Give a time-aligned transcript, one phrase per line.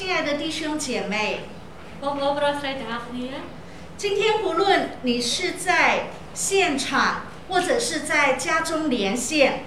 [0.00, 1.40] 亲爱的弟兄姐妹，
[3.98, 9.64] 今天无论你是在现场或者是在家中连线，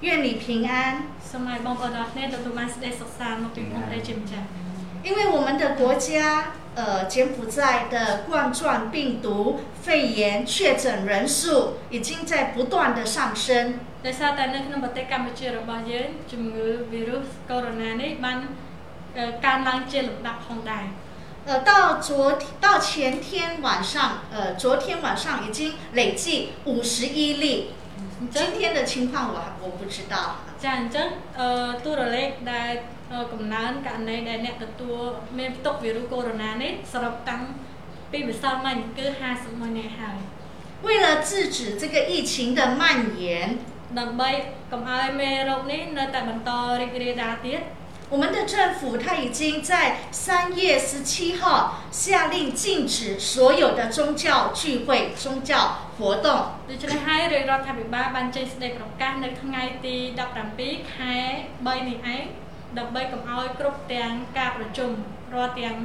[0.00, 1.04] 愿你平安。
[5.04, 6.54] 因为我们的国家。
[6.75, 13.79] 呃，柬埔寨的冠状病毒肺炎确诊人数已经在不断的上升。
[14.05, 18.37] ដោយសារតែនៅក្នុងប្រទេសកម្ពុជារបស់យើងជំងឺវីរុសកូវីដ -19 នេះបាន
[19.17, 20.85] អឺកើនឡើងជាលំដាប់ផងដែរ
[21.47, 21.71] 呃，到
[22.07, 22.09] 昨
[22.65, 23.27] 到前天
[23.65, 23.95] 晚上，
[24.33, 25.59] 呃，昨天晚上已经
[25.93, 26.25] 累计
[26.65, 27.45] 五十一例。
[28.19, 30.15] អញ្ចឹង 今天的情况我还我不知道。
[30.63, 31.07] ចាអញ្ចឹង
[31.39, 31.47] អឺ
[31.83, 32.69] តួលេខដែល
[33.00, 33.00] អឺ
[33.33, 34.99] កំណើនករណីដែលអ្នកទទួល
[35.37, 37.41] មានផ្ទុកវីរុសកូវីដ -19 នេះសរុបតាំង
[38.11, 39.05] ពីម្សិលមិញគឺ
[39.41, 40.17] 51នាក់ហើយ
[40.85, 42.83] 为了制止这个疫情的蔓
[43.21, 43.23] 延，
[43.99, 44.29] ដើម្បី
[44.71, 47.61] កុំឲ្យមេរោគនេះនៅតែបន្តរីករាលដាលទៀត
[48.13, 49.71] 我们的政府它已经在
[50.11, 51.41] 三月十七号
[51.91, 55.51] 下令禁止所有的宗教聚会、宗教
[55.97, 56.27] 活动。
[56.69, 59.95] ដូច្នេះហើយរាជរដ្ឋាភិបាលបានចេញសេចក្តីប្រកាសនៅថ្ងៃទី
[60.47, 61.15] 17ខែ
[61.65, 62.23] 3នេះឯង
[62.77, 64.89] ដើម្បីកុំឲ្យគ្រប់ទាំងការប្រជុំ
[65.33, 65.75] រាល់ទាំង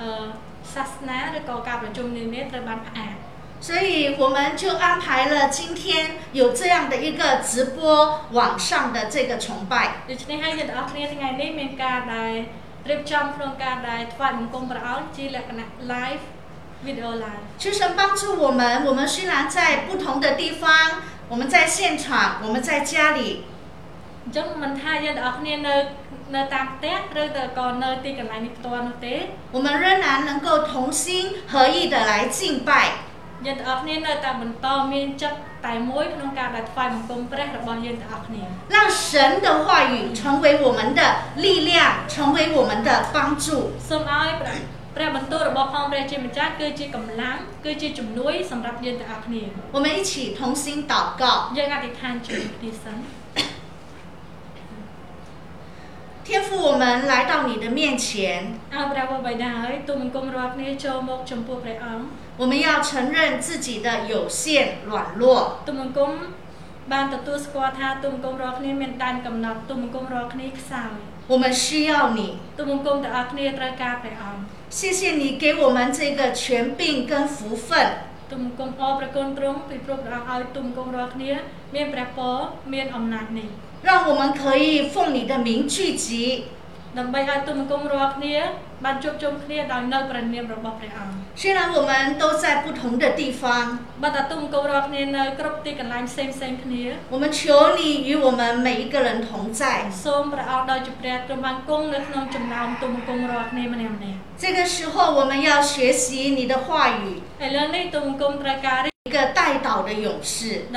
[0.00, 0.26] អឺ
[0.74, 3.14] សាសនាឬក៏ការប្រជុំនានាត្រូវបានផ្អាក
[3.66, 5.82] 所以我们就安排了今天
[6.40, 7.78] 有这样的一个直播
[8.38, 9.74] 网上的这个崇拜。
[10.10, 12.32] ដូច្នេះហើយយើងទាំងអស់គ្នាថ្ងៃនេះមានការដែល
[12.88, 16.22] រៀបចំក្នុងការដែលថ្វាយបង្គំព្រះអង្គជាលក្ខណៈ live
[16.86, 20.66] video live 求神帮助我们，我们虽然在不同的地方，
[21.32, 22.06] 我们在现场，
[22.44, 23.20] 我们在家里，
[24.24, 25.74] អញ្ចឹងមិនថាយើងទាំងអស់គ្នានៅ
[26.34, 29.14] នៅតាមផ្ទះឬទៅក៏នៅទីកន្លែងនេះផ្ទាល់នោះទេ
[29.54, 30.70] 我们仍然能够同
[31.02, 31.02] 心
[31.52, 32.70] 合意的来敬拜。
[33.46, 38.42] យើងទាំងអស់គ្នានៅតែបន្តមានចិត្តតែមួយក្នុងការដែលថ្វាយបង្គំព្រះរបស់យើងទាំងអស់គ្នា
[38.74, 39.12] 让神
[39.44, 41.00] 的话语成为我们的
[41.44, 41.78] 力量，
[42.12, 43.46] 成为我们的帮助。
[43.88, 44.56] សូមឲ្យព្រះ
[44.96, 49.42] ព្រះបន្ទូលរបស់ផងព្រះជាម្ចាស់គឺជាកម្លាំងគឺជាជំនួយសម្រាប់យើងទាំងអស់គ្នា
[49.74, 51.22] 我们一起同心祷告，
[51.56, 52.96] យើងអធិដ្ឋានជាមួយគ្នាសិន
[56.30, 62.04] 天父，我们来到你的面前， ឲ្យព្រះវរបិតាហើយទូលបង្គំរាល់គ្នាចូលមកចំពោះព្រះអង្គ
[62.40, 64.42] 我们要承认自己的有限、
[64.88, 65.24] 软弱，
[65.66, 66.12] ទូលបង្គំ
[66.92, 70.92] បានទទួលស្គាល់ថាទូលបង្គំរាល់គ្នាមានដែនកំណត់ទូលបង្គំរាល់គ្នាខ្សោយ
[71.32, 72.20] 我们需要你。
[72.58, 74.40] ទូលបង្គំទាំងអស់គ្នាត្រូវការព្រះអង្គ
[74.78, 76.40] 谢谢你给我们这个权
[76.78, 77.70] 柄跟福分，
[78.30, 81.32] ទូលបង្គំអរព្រះគុណទ្រង់ពីព្រោះព្រះអង្គឲ្យទូលបង្គំរាល់គ្នា
[81.74, 82.36] មានព្រះពរ
[82.72, 83.48] មានអំណាចនេះ
[83.82, 86.46] 让我们可以奉你的名聚集，
[86.98, 88.36] ដើម្បីឲ្យទូលបង្គំរាល់គ្នា
[88.84, 91.90] បានជួបជុំគ្នាដោយនៅព្រះនាមរបស់ព្រះអង្គ 虽然我们
[92.20, 93.42] 都在不同的地方，
[94.02, 96.82] បើតាទូលបង្គំរាល់គ្នានៅគ្រប់ទីកន្លែងផ្សេងផ្សេងៗគ្នា
[97.12, 97.38] 我们求
[97.78, 99.28] 你与我们每一个人同
[99.58, 99.62] 在。
[100.04, 105.72] សូមព្រះអង្គដោយជាព្រះទ្រង់បានគង់នៅក្នុងចំណោមទូលបង្គំរាល់គ្នាម្នាក់ម្នាក់ 这个时候，我们要学
[106.02, 106.04] 习
[106.38, 106.66] 你的话
[107.00, 107.02] 语，
[107.42, 110.67] ឥឡូវនេះទូលបង្គំត្រូវការ 一个带祷的勇士。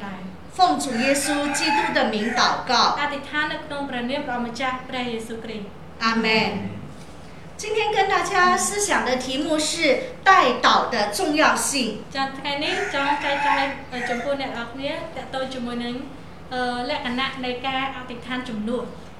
[0.00, 0.08] 阿。
[0.54, 2.96] 奉主耶稣基督的名祷告。
[5.98, 6.16] 阿。
[6.16, 6.70] 门。
[7.58, 12.02] 今天跟大家思想的题目是带祷的重要性。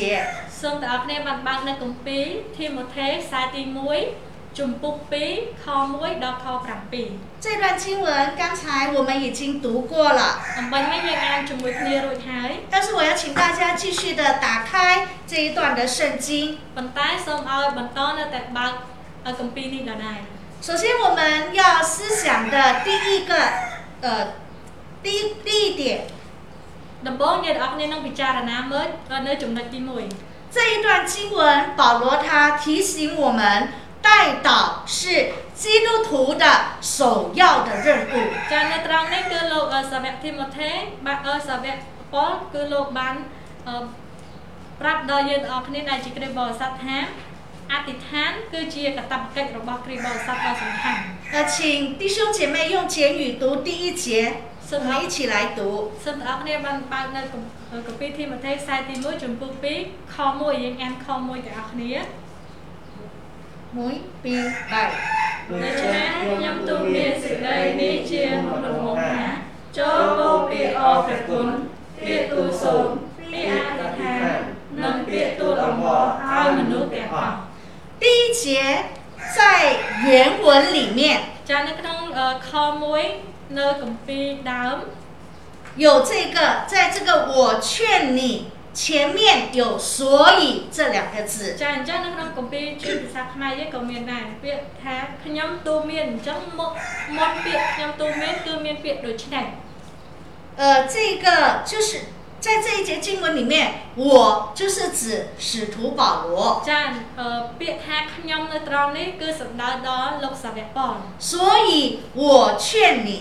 [0.59, 3.61] សូមទាំងអស់គ្នាបានបើកនៅគម្ពីរធីម៉ូថេខ្សែទី
[4.01, 4.28] 1
[4.59, 5.65] ចំពោះ2ខ
[6.01, 6.45] 1ដល់ខ
[6.93, 6.95] 7
[7.43, 8.07] 这段经文
[8.39, 8.61] 刚才
[8.95, 10.21] 我们已经读过了，
[10.57, 14.71] អំបញ្ញនេះយើងអានជាមួយគ្នារួចហើយ 但是我要请大家继续的打开
[15.29, 16.27] 这一段的圣经。
[16.75, 18.71] ប៉ុន្តែសូមឲ្យបន្តនៅតែបើក
[19.39, 20.19] គម្ពីរនេះដដែល
[20.67, 21.19] 首先，我们
[21.59, 23.31] 要思想的第一个，
[24.01, 24.05] 呃，
[25.03, 25.83] 第一第一点，
[27.07, 28.87] ដំបូងយើងទាំងអស់គ្នានឹងពិចារណាមើល
[29.27, 31.39] នៅចំណុចទី1这一段经文，
[31.79, 32.27] 保罗他
[32.61, 33.41] 提醒我们，
[34.05, 34.09] 带
[34.47, 35.31] 导是
[35.61, 36.45] 基督徒的
[36.81, 38.13] 首要的任务。
[38.51, 40.71] ចានៅត្រង់នេះគឺលោកអឺសាវកធីម៉ូថេ
[41.05, 41.77] បាទអឺសាវក
[42.13, 43.15] ប៉ុលគឺលោកបាន
[43.67, 43.75] អឺ
[44.81, 46.97] ប្រាប់ដល់យើងទាំងអស់គ្នាដែលជាគ្រិស្តបរិស័ទថា
[47.73, 51.01] អធិដ្ឋានគឺជាកាតព្វកិច្ចរបស់គ្រិស្តបរិស័ទដ៏សំខាន់
[51.33, 51.55] 那请
[51.99, 54.05] 弟兄姐妹用简语读第一节，
[54.71, 55.59] 我们一起来读。
[56.03, 59.49] សូមទាំងអស់គ្នាបានបើកនៅគម្គម្ពីរធីម៉ូថេខ្សែទី1ចំពោះ
[59.81, 61.91] 2ខ1យើងអានខ1ទាំងអស់គ្នា
[63.75, 64.41] 我 មួយពីរ
[64.71, 64.89] បែប
[65.49, 69.23] ដូច្នេះខ្ញុំទូន្មានសេចក្តីនេះជាមុខមុខថា
[69.77, 71.47] ចូលបូពាក្យអរព្រះគុណ
[72.01, 72.85] ពាក្យទូលសូម
[73.31, 74.37] ពាក្យអធិដ្ឋាន
[74.83, 77.33] និងពាក្យទូលអង្វរឲ្យមនុស្សទាំងអស់
[78.01, 78.43] 第一节
[79.37, 79.39] 在
[80.07, 80.09] 原
[80.45, 80.47] 文
[80.77, 80.99] 里面
[81.49, 82.51] ចានៅក្នុងអឺខ
[82.83, 83.03] មួយ
[83.57, 84.77] នៅគម្ពីរដើម
[85.85, 86.37] 有这个，
[86.71, 88.21] 在这个“我劝你”
[88.73, 90.03] 前面有“所
[90.41, 90.43] 以”
[90.75, 91.55] 这两个字。
[91.61, 96.71] ចាអញ្ចឹងនៅក្នុងគម្ពីរជាភាសាខ្មែរយើងក៏មានដែរពាក្យថាខ្ញុំទូន្មានអញ្ចឹងមក
[97.17, 99.45] មុនពាក្យខ្ញុំទូន្មានគឺមានពាក្យដូចនេះ
[100.59, 100.63] 呃，
[100.93, 101.27] 这个
[101.69, 101.89] 就是
[102.45, 106.79] 在这一节经文里面，“我”就是指使徒保罗， ចា
[107.19, 107.25] អឺ
[107.59, 110.93] ពាក្យថាខ្ញុំនៅត្រង់នេះគឺសំដៅដល់លោកសាវកប៉ុល
[111.29, 111.31] 所
[111.67, 111.69] 以
[112.21, 112.23] 我
[112.63, 112.67] 劝
[113.07, 113.11] 你。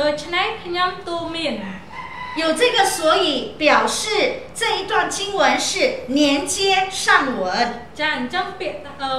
[0.00, 1.54] ដូច្នេះខ្ញុំទូន្មាន
[2.36, 7.88] 有这个所以，表示这一段经文是连接上文。
[7.98, 9.12] ចាអញ្ចឹងពាក្យអឺ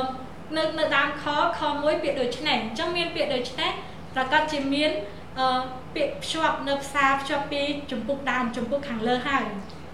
[0.55, 1.23] នៅនៅដើមខ
[1.57, 3.71] ខមួយពាក្យដូចនេះអញ្ចឹងមានពាក្យដូចនេះ
[4.15, 4.91] ប្រកាសជាមាន
[5.39, 5.47] អឺ
[5.95, 7.61] ពាក្យភ្ជាប់នៅផ្សារភ្ជាប់ពី
[7.91, 9.45] ជំពូកដើមជំពូកខាងលើហើយ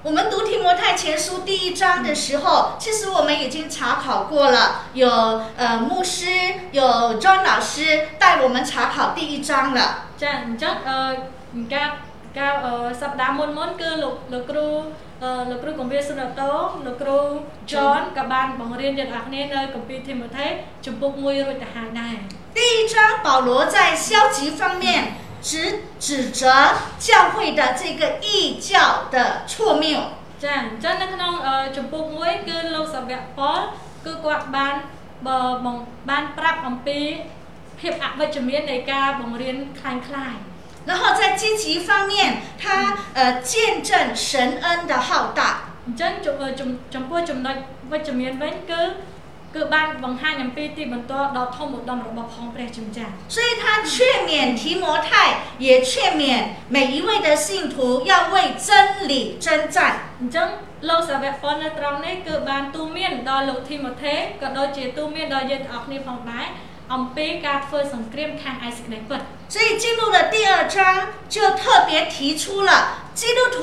[0.05, 4.57] 我们读提摩太前书第一章的时候，其实我们已经查考过了，
[4.93, 5.09] 有
[5.55, 6.25] 呃牧师，
[6.73, 6.83] 有
[7.21, 9.79] John 老师带我们查考第一章了。
[10.21, 11.87] ចាអញ្ចឹងអឺការ
[12.36, 12.54] កាល
[13.00, 14.68] សប្តាហ៍មុនមុនគឺលោកលោកគ្រូ
[15.50, 16.52] លោកគ្រូកងវាសុនតោ
[16.86, 17.18] លោកគ្រូ
[17.70, 20.46] John ក៏បានបង្រៀនយើងអស់គ្នានៅកម្ពីធីម៉ូថេ
[20.84, 22.16] ជំពូក1រួចទៅហើយដែរ
[22.56, 22.94] 第一章
[23.26, 23.76] 保罗在
[24.06, 24.84] 消极方面
[25.48, 25.50] 指
[26.04, 26.08] 指
[26.38, 26.40] 责
[27.06, 28.26] 教会的这个异
[28.68, 28.70] 教
[29.14, 29.16] 的
[29.50, 29.52] 错
[29.82, 29.84] 谬
[30.42, 31.32] ចាអញ្ចឹងនៅក្នុង
[31.76, 33.60] ជំពូក1គឺលោកសាវកប៉ុល
[34.04, 34.74] គឺគាត់បាន
[35.26, 35.38] បើ
[36.08, 36.98] បានប្រាប់អំពី
[37.80, 40.34] ភាពអវិជ្ជមាននៃការបង្រៀនខ្លាំងខ្លាយ
[40.87, 45.39] 然后在积极方面，他呃见证神恩的浩大。
[45.87, 47.55] អញ្ចឹងចំអឺចំចំពោះចំណុច
[47.91, 48.81] វិជ្ជមានវិញគឺ
[49.55, 53.63] គឺបានបង្ហាញអំពីទីបន្ទាល់ដ៏ធំឧត្តមរបស់ផងព្រះជាម្ចាស់ 所以他
[53.93, 53.95] 劝
[54.27, 55.09] 勉提摩太，
[55.65, 56.23] 也劝勉
[56.75, 58.35] 每一位的信徒要为
[58.67, 59.45] 真理征
[59.75, 59.77] 战。
[60.21, 60.47] អញ្ចឹង
[60.89, 66.45] លោកសាវកប៉ុលនៅត្រង់នេះគឺបានទូន្មានដល់លោកធីម៉ូថេក៏ដូចជាទូន្មានដល់យើងទាំងអស់គ្នាផងដែរ
[66.93, 69.21] អំពីការធ្វើសង្គ្រាមខាងឯសេចក្តីពិត
[69.53, 70.77] 所以进入了第二章，
[71.33, 72.71] 就特别提出了
[73.19, 73.57] 基督徒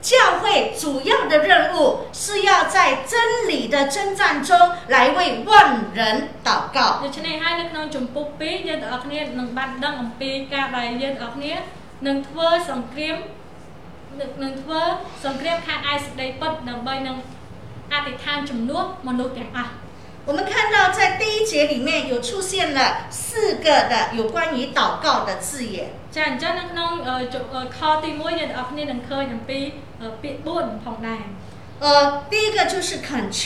[0.00, 1.76] 教会主要的任务
[2.12, 2.76] 是要在
[3.10, 4.50] 真理的征战中
[4.94, 6.00] 来为万人
[6.46, 6.78] 祷告。
[7.04, 11.52] ដូច្នេះហើយនៅក្នុងជំពូក2យើងទាំងអស់គ្នានឹងបានដឹងអំពីការដែលយើងទាំងអស់គ្នា
[12.06, 13.16] នឹងធ្វើសង្គ្រាម
[14.20, 14.80] នឹងនឹងធ្វើ
[15.24, 17.16] សង្គ្រាមខាងឯសេចក្តីពិតដើម្បីនឹង
[17.92, 19.72] អធិដ្ឋានជំនួសមនុស្សទាំងអស់
[20.28, 25.76] 我们看到在第一节里面有出现了四个的有关于祷告的字眼。
[26.14, 29.60] ចាអញ្ចឹងនៅក្នុងអឺជអឺខទី1យើងទាំងអស់គ្នានឹងឃើញអំពី
[30.00, 31.22] អឺពាក្យ4ផងដែរ
[31.82, 31.86] 呃，
[32.30, 33.08] 第一个就是恳
[33.38, 33.40] 求，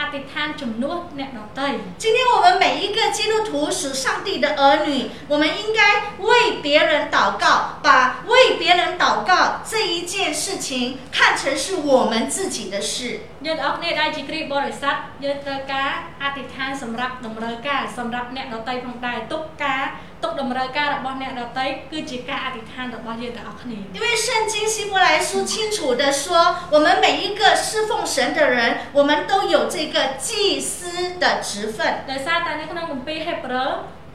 [0.00, 1.68] អធិដ្ឋានជំនួសអ្នកដទៃ
[2.02, 4.90] 今天我们每一个基督徒属上帝的儿女，
[5.32, 5.80] 我们应该
[6.28, 6.28] 为
[6.64, 7.46] 别人祷告，
[7.86, 7.86] 把
[8.26, 9.30] 为别人祷告
[9.70, 13.20] 这一件事情看成是我们自己的事。
[13.46, 15.90] យើងទាំងអស់គ្នាដែលជាគ្រីស្ទបរិស័ទយើងត្រូវការ
[16.22, 19.82] អធិដ្ឋានសម្រាប់តម្រូវការសម្រាប់អ្នកដទៃផងដែរទុកការ
[20.22, 26.26] ទុកតម្រូវការរបស់អ្នកដទៃគឺជាការអធិដ្ឋានរបស់យើងទាំងអស់គ្នា 因为圣经希伯来书清楚的说，
[26.74, 28.58] 我们每一个侍奉神的人，
[28.92, 31.78] 我们都有这个祭司的职分。
[32.10, 33.70] ដោយសារតែនៅក្នុងគម្ពីរហេព្រើរ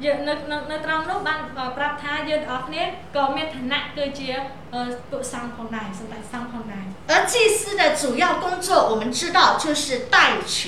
[0.06, 1.40] យើងនៅនៅនៅត្រង់នោះបាន
[1.78, 2.84] ប្រាប់ថាយើងទាំងអស់គ្នា
[3.16, 4.30] ក៏មានឋានៈគឺជា
[4.74, 9.84] អឺពុទ្ធសង្ឃផងដែរសម្ដេចសង្ឃផងដែរ 而祭司的主要工作，我们知道就是
[10.14, 10.18] 代
[10.56, 10.60] 求。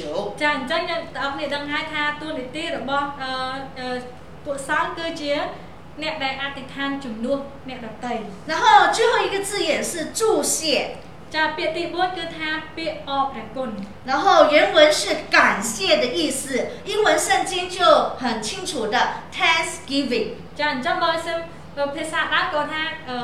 [0.41, 3.31] ចាអញ្ចឹងយើងទាំងអស់គ្នាដឹងហើយថាទូនីតិរបស់អឺ
[3.79, 3.87] អឺ
[4.45, 5.33] ពុទ្ធសង្ឃគឺជា
[6.01, 7.37] អ្នកដែលអធិដ្ឋានជំនួស
[7.69, 8.13] អ្នកដទៃ
[8.51, 8.63] 然后
[8.95, 10.21] 最后一个字眼是祝
[10.53, 10.55] 谢，
[11.33, 13.69] ចាពាក្យទី4គឺថាពាក្យអរព្រះគុណ
[14.09, 15.01] 然后原文是
[15.35, 15.37] 感
[15.71, 16.43] 谢的意思，
[16.89, 17.77] 英文圣经就
[18.21, 18.95] 很清楚的
[19.35, 20.27] Thanksgiving。
[20.57, 21.37] ចាអញ្ចឹងបើសិន
[21.75, 23.17] បើភាសាដើមគាត់ថាអឺ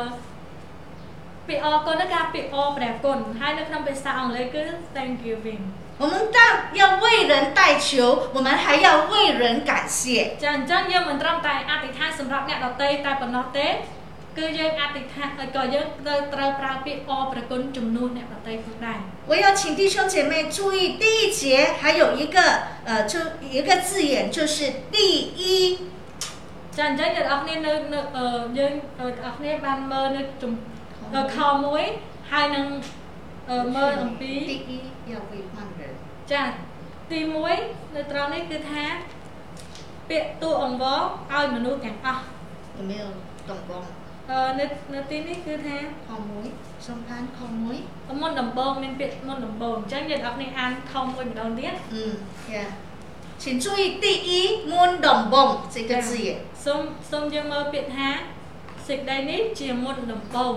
[1.47, 4.63] ពាក្យអរគុណហ្នឹងគេហៅពាក្យអរព្រះគុណហើយនៅក្នុងភាសាអង់គ្លេសគឺ
[4.95, 5.61] Thanksgiving
[6.01, 6.37] 我们当
[6.79, 9.99] 要为人代求，我们还要为人感谢。
[10.41, 13.67] ចាអញ្ចឹងយើងមិនត្រឹមតែអធិដ្ឋានសម្រាប់អ្នកដទៃតែប៉ុណ្ណោះទេ
[14.37, 18.97] គឺយើងអធិដ្ឋានក៏យើងត្រូវត្រូវប្រើពាក្យអរព្រះគុណជំនួសអ្នកដទៃផងដែរ
[19.29, 21.41] 我要请弟兄姐妹注意，第一节
[21.81, 22.37] 还有一个
[22.87, 23.13] 呃，就
[23.57, 24.57] 一个字眼，就是
[24.93, 24.97] 第
[25.39, 25.41] 一。
[26.77, 28.25] ចាអញ្ចឹងអ្នកនរគ្នានៅនៅអឺ
[28.57, 30.21] យើងអ្នកនរគ្នាបានមើលនៅ
[31.14, 31.38] ដល់ខ
[31.84, 32.66] 1ហើយនឹង
[33.76, 34.76] មើលអំពីទី
[35.98, 36.42] 2ចា
[37.10, 37.18] ទី
[37.58, 38.84] 1នៅត្រង់នេះគឺថា
[40.08, 41.00] ពាក្យទូអង្វរ
[41.32, 42.22] ឲ្យមនុស្សទាំងអស់
[42.76, 43.00] ជំនឿ
[43.50, 43.84] តំបង
[44.30, 44.64] អឺនៅ
[44.94, 45.76] នៅទីនេះគឺថា
[46.06, 46.10] ខ
[46.48, 47.40] 1សំខាន់ខ
[47.80, 52.04] 1មុនដំបងមានពាក្យមុនដំបងអញ្ចឹងយើងអត់នេះអានខ1ម្ដងទៀតអឺ
[52.50, 52.64] ចា
[53.42, 54.30] 请注意第一
[54.72, 56.22] មុនដំបងសេចក្ដី
[56.64, 58.08] សូមសូមយើងមើលពាក្យថា
[58.88, 60.54] សេចក្ដីនេះជាមុនដំបង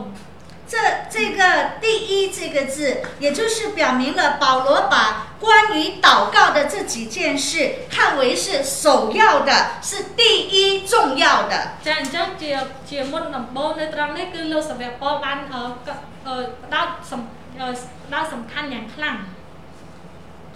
[0.68, 0.78] 这
[1.10, 11.72] 这个第一这个字，也就是表明了保罗把关于祷告的这几件事看为是首要的，是第一重要的。
[11.84, 12.52] ចាអញ្ចឹងជា
[12.88, 15.88] ជាមុនដំបូងនៅត្រង់នេះគឺលោកសាវកប៉ុលបានអឺក
[16.26, 16.34] អឺ
[16.64, 17.20] ផ្ដោតសំ
[17.60, 17.68] អឺ
[18.06, 19.16] ផ្ដោតសំខាន់យ៉ាងខ្លាំង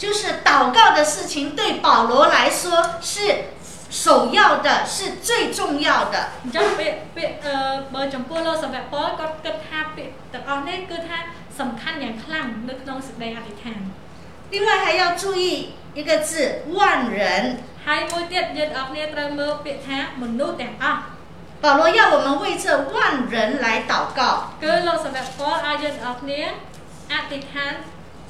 [0.02, 2.62] 就是祷告的事情对保罗来说
[3.00, 3.12] 是
[3.90, 4.06] 首
[4.38, 4.97] 要的，是
[5.28, 6.16] 最重要的。
[6.44, 7.54] អញ្ចឹងពាក្យពាក្យអឺ
[7.94, 11.18] បើចំពោះលោកសាវកប៉ុលគាត់គិតថាពាក្យទាំងអស់នេះគឺថា
[11.61, 13.80] សំខាន់យ៉ាងខ្លាំងនៅក្នុងសេចក្តីអធិដ្ឋាន
[14.52, 15.44] 另外还要注意
[15.99, 16.30] 一个字“
[16.76, 16.78] 万
[17.18, 17.21] 人
[17.87, 21.00] ហើយមួយទៀតយើងទាំងអស់គ្នាត្រូវមើលពាក្យថាមនុស្សទាំងអស់
[21.62, 22.97] 保罗要我们为这万
[23.33, 24.21] 人来祷告。
[24.62, 26.40] គឺលោកសាវកប៉ុលឲ្យយើងទាំងអស់គ្នា
[27.12, 27.73] អធិដ្ឋាន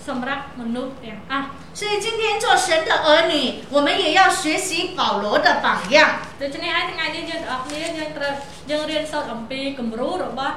[0.07, 1.47] សម្រាប់មនុស្សទាំងអស់
[1.79, 3.35] 所以今天做神的儿女，
[3.75, 5.97] 我们也要学习保罗的榜样。
[6.43, 8.33] ដូច្នេះហើយថ្ងៃនេះយើងទាំងអស់គ្នាយើងត្រូវ
[8.71, 10.55] យើងរៀនសូត្រអំពីគំរូរបស់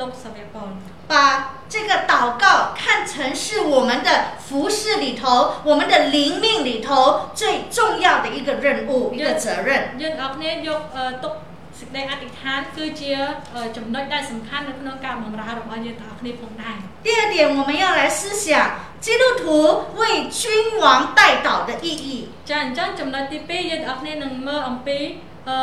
[0.00, 0.68] លោកសាវកប៉ុល
[1.12, 1.14] 把
[1.74, 2.44] 这个祷告
[2.80, 4.08] 看成是我们的
[4.46, 5.22] 服饰里头、
[5.64, 9.68] 我们的灵命里头最重要的一个任务、一个责任。
[10.00, 11.34] យើងទាំងអស់គ្នាយកអឺទុក
[11.78, 13.12] សេចក្តីអធិដ្ឋានគឺជា
[13.54, 18.46] អឺចំណុចដែលសំខាន់នៅក្នុងការបម្រើរបស់យើងទាំងអស់គ្នាផងដែរ 第二点，我们要来思想
[19.06, 19.42] 基督徒
[20.00, 20.02] 为
[20.40, 20.42] 君
[20.82, 20.84] 王
[21.18, 22.08] 代祷的意义。
[22.48, 24.98] ចាអញ្ចឹងចំណុចទី2យើងទាំងអស់គ្នានឹងមើលអំពី
[25.48, 25.56] អឺ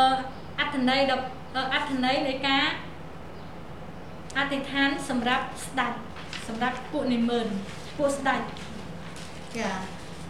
[0.60, 1.20] អត្ថន័យដ៏
[1.56, 2.66] អឺអត្ថន័យនៃការ
[4.38, 5.94] អធិដ្ឋានសម្រាប់ស្ដេច
[6.48, 7.48] សម្រាប់ពួកនិមឺន
[7.98, 8.42] ពួកស្ដេច
[9.62, 9.74] 呀，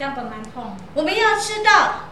[0.00, 0.68] ទាំងប្រមាណផង
[0.98, 1.70] 我们要知道，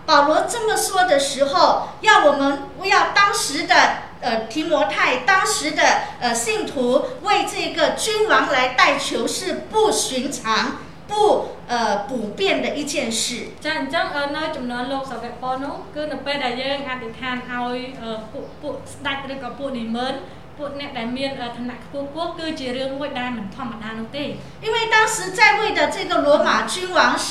[0.08, 2.42] 保罗这么说的时候，要我们
[2.84, 3.74] 要当时的
[4.20, 5.82] 呃提摩太，当时的
[6.20, 9.40] 呃信徒为这个君王来代求是
[9.70, 10.78] 不寻常、
[11.08, 13.50] 不呃普遍的一件事。
[13.64, 20.14] ចាអញ្ចឹងអឺនៅចំនួនលោកសាវកប៉ុលនោះគឺនៅពេលដែលយើងអធិដ្ឋានឲ្យអឺពួកពួកស្ដេចឬក៏ពួកនិមឺន
[20.58, 24.24] ពួកអ្នកដែលមានអឺឋានៈខ្ពស់ខ្ពស់គឺជារឿងមួយដែលមិនធម្មតានោះទេ
[24.64, 27.28] 因为当时在位的这个罗马君王是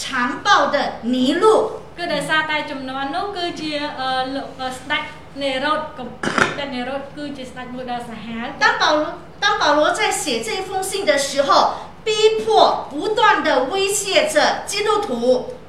[0.00, 0.04] 残
[0.44, 0.76] 暴的
[1.14, 1.44] 尼禄，
[1.96, 5.02] គឺដោយសារតែចំនួននោះគឺជាអឺលោកអឺស្ដេច
[5.42, 9.02] នេរ៉ូតកំស្ដេចនេរ៉ូតគឺជាស្ដេចមួយដ៏សាហាវ 当保罗
[9.42, 11.50] 当保罗在写这封信的时候，
[12.06, 12.08] 逼
[12.40, 12.44] 迫
[12.90, 14.02] 不断的威胁
[14.34, 14.36] 着
[14.70, 15.08] 基督徒。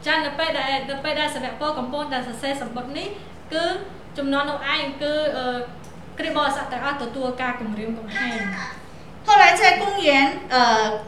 [0.05, 3.07] ចានៅពេលដែលនៅពេលដែលសាវកប៉ុលកំពុងតែសរសេរសម្បត្តិនេះ
[3.53, 3.63] គឺ
[4.17, 5.45] ចំនួននោះឯងគឺអឺ
[6.19, 8.41] គ្រីស្ទបរិស័ទទាំងអស់ទទួលការគម្រាមកំហែង
[9.27, 10.09] 后来在公元
[10.55, 10.57] 呃，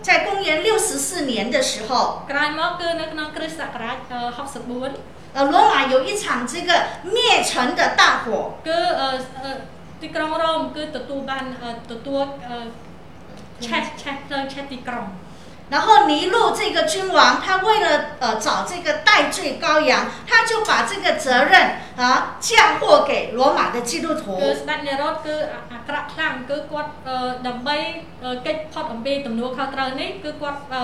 [0.07, 1.89] 在公元六十四年的时候，
[2.29, 4.91] ក្រោយមកគឺនៅក្នុងគ្រិស្តសករាជអឺ64
[5.35, 6.69] 呃，罗马有一场这个
[7.15, 8.55] 灭城的大火，
[15.71, 17.87] 然后尼禄这个君王，他为了
[18.21, 21.53] 呃找这个代罪羔羊，他就把这个责任
[21.97, 24.39] 啊嫁祸给罗马的基督徒。
[24.39, 27.15] គឺស្ដេចនេរ៉ូតគឺអាអាក្រក់ខ្លាំងគឺគាត់អឺ
[27.47, 27.77] ដើម្បី
[28.23, 30.83] អឺកិច្ចផុតអំពីទំនួលខុសត្រូវនេះគឺគាត់អឺ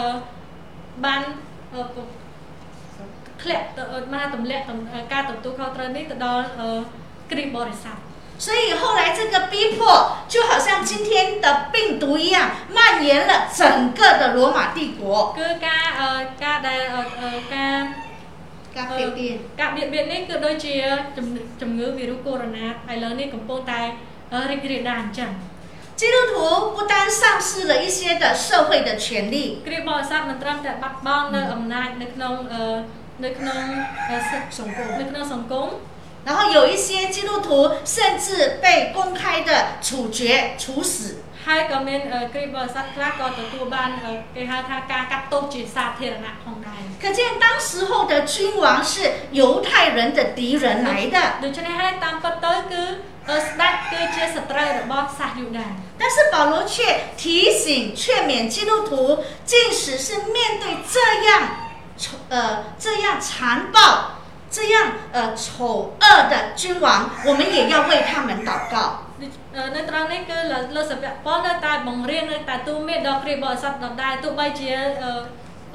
[1.05, 1.22] បាន
[1.74, 2.01] អឺពុ
[3.41, 4.79] ធ្លាក់ទៅមកទម្លាក់ទំ
[5.13, 6.70] ការទទួលខុសត្រូវនេះទៅដល់អឺ
[7.32, 7.98] គ្រីស្ទបរិស័ទ
[8.46, 15.34] 所以后来这个逼迫就好像今天的病毒一样，蔓延了整个的罗马帝国。
[15.38, 16.10] គឺការអឺ
[16.43, 17.79] ការដែលអឺអឺការ
[18.75, 19.20] 咖啡店。
[19.60, 20.75] ការបៀតបៀននេះគឺដូចជា
[21.17, 23.82] ជំងឺជំងឺវីរុសកូវីដ -19 ឥឡូវនេះកំពុងតែ
[24.51, 25.29] រីករាលដាលអញ្ចឹង
[26.00, 26.34] 基督徒
[26.75, 32.63] 不单丧失了一些的社会的权利， គ្រាបរិស័ទមិនត្រឹមតែបាត់បង់នៅអំណាចនៅក្នុងអឺ
[33.24, 33.62] នៅក្នុង
[34.10, 35.67] អឺសិទ្ធិសង្គមនៅក្នុងសង្គម
[36.27, 41.17] 然 然后有一些基督徒甚至被公开的处决、处死。
[41.46, 48.93] ហើយក៏មានអឺគ្រីស្ទបរិស័ទខ្លះក៏ទទួលបានអឺគេហៅថាការកាត់ទោសជាសាធារណៈផងដែរ 可见当时候的君王是
[49.32, 51.17] 犹太人的敌人来的。
[51.43, 52.84] ដូច្នេះហើយតាមពិតទៅគឺ
[53.29, 55.67] អឺស្ដេចគឺជាសត្រូវរបស់សាសយូដា
[56.00, 56.75] 但是保罗却
[57.22, 57.24] 提
[57.63, 58.91] 醒、劝勉基督徒，
[59.46, 61.29] 即使是面对这样
[61.98, 62.36] 丑呃
[62.84, 63.77] 这样残暴、
[64.55, 64.75] 这样
[65.15, 68.75] 呃丑恶的君王，我们也要为他们祷告。
[69.22, 74.70] ដូចអឺនៅត្រង់នេះគឺលើលើសាវកប៉ុលនៅតែបង្រៀននៅតែទូមានដល់គ្រីស្ទបរិស័ទដដែលទោះបីជា
[75.03, 75.12] អឺ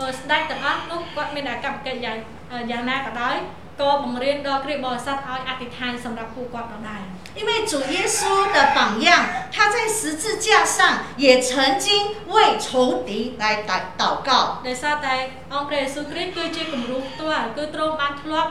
[0.00, 2.16] អឺស្ដេចទាំងអស់នោះគាត់មានអាកប្បកិច្ចយ៉ាង
[2.52, 3.36] អឺយ៉ាងណាក៏ដោយ
[3.80, 7.02] ក៏បង្រៀនដល់គ្រីស្ទបរិស័ទឲ្យអធិដ្ឋានសម្រាប់ពួកគាត់ដដែល
[7.38, 8.20] 因为主耶稣
[8.54, 9.10] 的榜样，
[9.54, 10.78] 他在十字架上
[11.24, 11.86] 也曾经
[12.34, 12.68] 为仇
[13.08, 13.10] 敌
[13.42, 14.30] 来祷祷告。
[14.66, 15.14] ដោយសារតែ
[15.54, 18.50] អង្គព្រះយេស៊ូវគ្រីស្ទគឺជាគំរូផ្ទាល់គឺទ្រង់បានធ្លាប់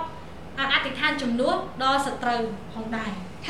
[0.60, 2.42] អធិដ្ឋានជំនួសដល់សត្រូវ
[2.74, 3.12] ផងដែរ
[3.48, 3.50] 他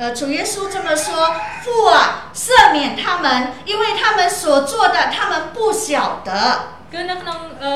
[0.00, 3.26] 呃，主耶稣这么说：“父啊，赦免他们，
[3.70, 6.30] 因为他们所做的，他们不晓得。”
[6.92, 7.72] គឺនៅក្នុងអឺ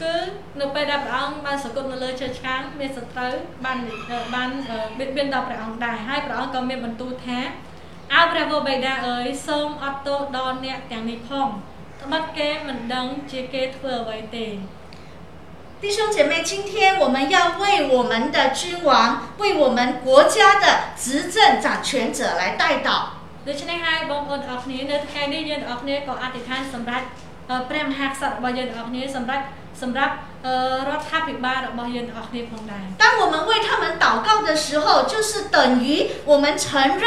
[0.00, 0.14] គឺ
[0.60, 3.32] នៅពេលដែលព្រះអង្គបានសគត់នៅលើជើងឆ្កាងមានសត្រូវ
[3.64, 3.78] បាន
[4.10, 7.38] អឺបានអឺបៀតបៀនដល់ព្រះអង្គដែរហើយព្រះអង្គក៏មានបន្ទូលថា
[8.14, 11.48] អើព្រះវរបិតាអើយសូមអត់ទោសដល់អ្នកទាំងនេះផង
[12.02, 14.46] ត្បិតគេមិនដឹងជាគេធ្វើអ្វីទេ
[15.82, 20.64] 弟兄姐妹，今天我们要为我们的君王，为我们国家的
[20.96, 22.88] 执政掌权者来代祷。
[23.46, 27.04] ដូច្នេះហើយបងប្អូនទាំងអស់គ្នានៅថ្ងៃនេះយើងទាំងអស់គ្នាក៏អធិដ្ឋានសម្រាប់
[27.50, 29.44] អឺព្រះមហាក្សត្ររបស់យើងទាំងអស់គ្នាសម្រាប់
[29.82, 30.12] សម្រាប់
[30.46, 30.54] អឺ
[30.88, 35.86] រដ្ឋាភិបាលរបស់យើងទាំងអស់គ្នាផងដែរ 当我们为他们祷告的时候，就是等于
[36.30, 36.66] 我们承
[37.02, 37.04] 认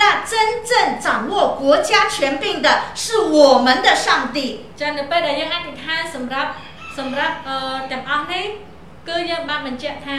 [0.00, 0.32] 那真
[0.70, 0.72] 正
[1.04, 2.68] 掌握国家权柄的
[3.02, 3.04] 是
[3.36, 4.38] 我们的上帝。
[4.80, 6.50] ចានៅពេលដែលយើងអធិដ្ឋានសម្រាប់
[6.98, 7.56] សម្រាប់អឺ
[7.92, 8.44] ទាំងអស់នេះ
[9.08, 10.18] គឺយើងបានបញ្ជាក់ថា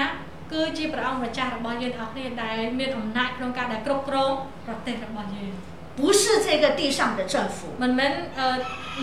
[0.53, 4.31] គឺជាព្រះអង្គម្ចាស់របស់យើងទាំងអស់គ្នាដែលមានអំណាចក្នុងការដែលគ្រប់គ្រង
[4.65, 5.53] ប្រទេសរបស់យើង
[5.99, 8.47] 不是这个地上的政府， មិនមែនអឺ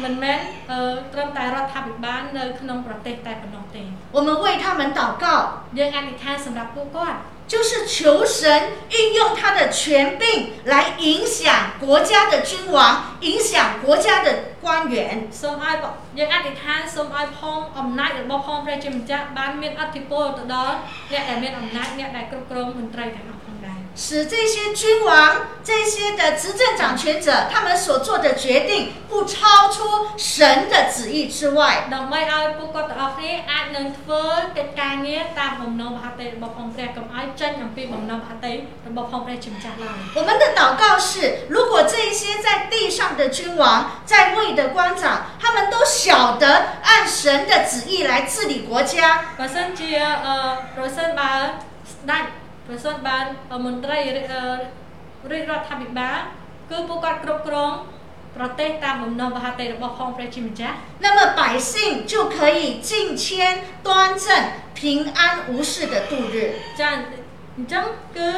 [0.02, 0.38] មិនមែន
[0.70, 0.80] អឺ
[1.12, 3.82] ត្រឹមតែរដ្ឋាភិបាលនៅក្នុងប្រទេសតែប៉ុណ្ណោះទេ
[4.16, 5.24] 我们为他们祷告，
[5.78, 7.18] យើងអធិដ្ឋានសម្រាប់ពួកគាត់
[7.52, 14.26] 就是求神运用他的权柄来影响国家的君王，影响国家的
[14.62, 15.28] 官员。
[15.40, 15.76] សូមឲ្យ
[16.18, 20.76] យើងអធិដ្ឋានសូមឲ្យផងអំណាចរបស់ផងព្រះជាម្ចាស់បានមានអធិពលទៅដល់
[21.12, 23.43] អ្នកដែលមានអំណាចអ្នកដែលគ្រប់គ្រងមន្ត្រីទាំងអស់ផងដែរ
[23.96, 31.86] 使这些君王、这些的执政掌权者，他们所做的决定不超出神的旨意之外。
[31.90, 34.22] ដើម្បីឲ្យពួកគាត់ទាំងអស់គ្នាអាចនឹងធ្វើ
[34.56, 38.52] កិច្ចការងារតាមបំណងមហត្ថិរបស់ផងព្រះកុំឲ្យចេញអំពីបំណងមហត្ថិ
[38.88, 41.12] របស់ផងព្រះជាម្ចាស់ឡើយ 我们的祷告是：
[41.54, 43.62] 如果这一些在地上的君王、
[44.10, 45.02] 在位的官长，
[45.42, 46.44] 他们都晓得
[46.88, 48.94] 按神的旨意来治理国家，
[49.38, 49.90] បើសិនជា
[50.24, 50.34] អឺ
[50.76, 51.30] ប្រសិនបើ
[51.92, 52.24] ស្ដេច
[52.66, 53.18] ប្រសិនបើ
[53.66, 54.42] មន្ត្រីរាជអឺ
[55.30, 56.18] រាជរដ្ឋាភិបាល
[56.70, 57.72] គឺពួកគាត់គ្រប់គ្រង
[58.36, 61.72] ប្រទេសតាមបំណងមហត្ថិរបស់ផងព្រះជាម្ចាស់ 那么百姓
[62.12, 62.90] 就可以敬
[63.22, 63.24] 谦、
[63.86, 63.88] 端
[64.24, 64.26] 正、
[64.78, 64.80] 平
[65.18, 66.36] 安无事的度日。
[66.80, 66.88] ចា
[67.56, 67.84] អញ្ចឹង
[68.16, 68.30] គឺ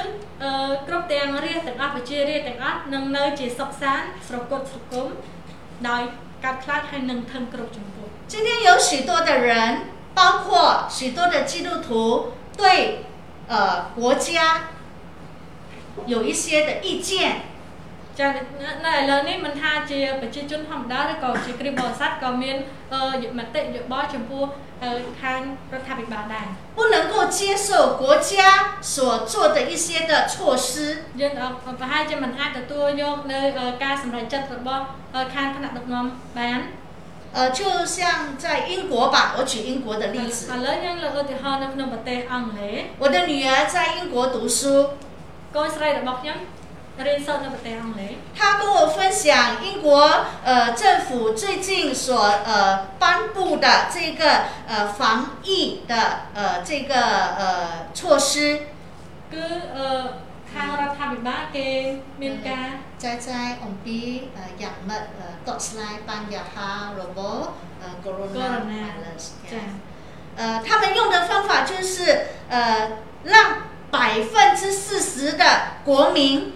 [0.42, 5.07] អឺគ្រប់ទាំងរាជទាំងអស់ប្រជារាជទាំងអស់នឹងនៅជាសុខសាន្តស្រគត់ស្រគំ
[5.88, 6.03] ដោយ
[6.44, 9.51] កាត់ខ្លាចហើយនឹងធឹងគ្រប់ចំពោះ 今天有许多的人，
[10.18, 10.46] 包括
[10.96, 11.88] 许多的基督徒，
[12.61, 12.64] 对
[13.48, 13.55] 呃
[13.96, 14.29] 国家
[16.07, 17.11] 有一些的意见，
[18.18, 18.27] ចា
[18.85, 22.57] នៅឥឡូវនេះមិនថាជាប្រជាជនធម្មតាឬក៏ជាគ្រីស្ទបរិស័ទក៏មាន
[22.92, 24.44] អឺមតិយោបល់ចំពោះ
[24.83, 24.90] អឺ
[25.22, 25.40] ខាង
[25.72, 26.46] រដ្ឋាភិបាលដែរ
[26.79, 27.68] 不能够接受
[28.03, 28.33] 国家
[28.94, 28.96] 所
[29.33, 30.35] 做的一些的措
[30.66, 30.68] 施。
[31.20, 31.48] យើងអឺ
[31.81, 36.05] ប្រហែលជាមិនអាចទទួលយកនៅអឺការសម្រេចចិត្តរបស់អឺខាងគណៈដឹកនាំ
[36.38, 36.59] បាន
[37.38, 40.47] 呃就像在英国吧我举英国的例子。
[42.97, 44.89] 我的女儿在英国读书。
[48.36, 55.95] 她跟我分享英国呃政府最近所呃颁布的这个呃防疫的
[56.34, 58.62] 呃这个呃措施。
[59.30, 59.41] 跟
[59.76, 60.21] 呃
[60.57, 61.68] ខាងរដ្ឋាភិបាលគេ
[62.20, 62.68] មានការ
[63.03, 63.29] 在在
[63.62, 63.87] 我们比
[64.37, 66.57] 呃养么呃多斯莱班亚哈
[66.96, 67.18] 罗伯
[67.83, 69.62] 呃 corona corona virus ចា
[70.38, 71.94] 呃，他们用的方法就是
[72.48, 72.57] 呃，
[73.25, 73.35] 让
[73.90, 75.44] 百分之四十的
[75.85, 76.55] 国民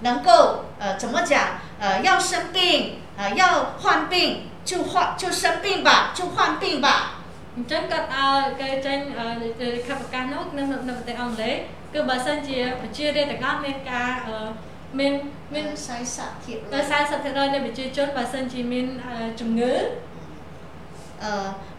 [0.00, 3.42] 能够呃怎么讲呃要生病呃要
[3.80, 6.88] 患病就患就生病吧就患病吧
[7.56, 11.54] អញ្ចឹងគាត់ឲ្យគេចេញអឺខបប្រកាសនោះនៅនៅប្រទេសអង់គ្លេស
[11.94, 14.36] គឺបើសិនជាប្រជារាស្ត្រទាំងអស់មានការអឺ
[14.98, 15.12] មាន
[15.54, 19.72] មាន 呃筛撒铁 ទៅ40%នៃប្រជាជនបើសិនជាមានអឺជំងឺ
[21.24, 21.26] 呃，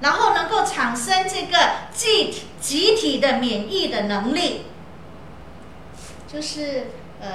[0.05, 1.55] 然后能够产生这个
[1.99, 2.35] 集体
[2.67, 4.39] 集体的免疫的能力。
[6.31, 6.53] 就是
[7.23, 7.25] 呃，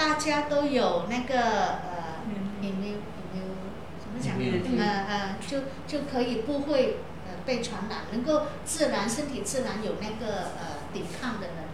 [0.00, 1.34] 大家都有那个
[1.88, 1.94] 呃，
[2.62, 3.44] 有没有有没有
[4.02, 4.28] 怎么讲？
[4.38, 5.12] 嗯呃呃，
[5.50, 5.52] 就
[5.90, 6.68] 就可以不会
[7.26, 8.28] 呃被传染，能够
[8.64, 10.26] 自然身体自然有那个
[10.60, 11.60] 呃抵抗的能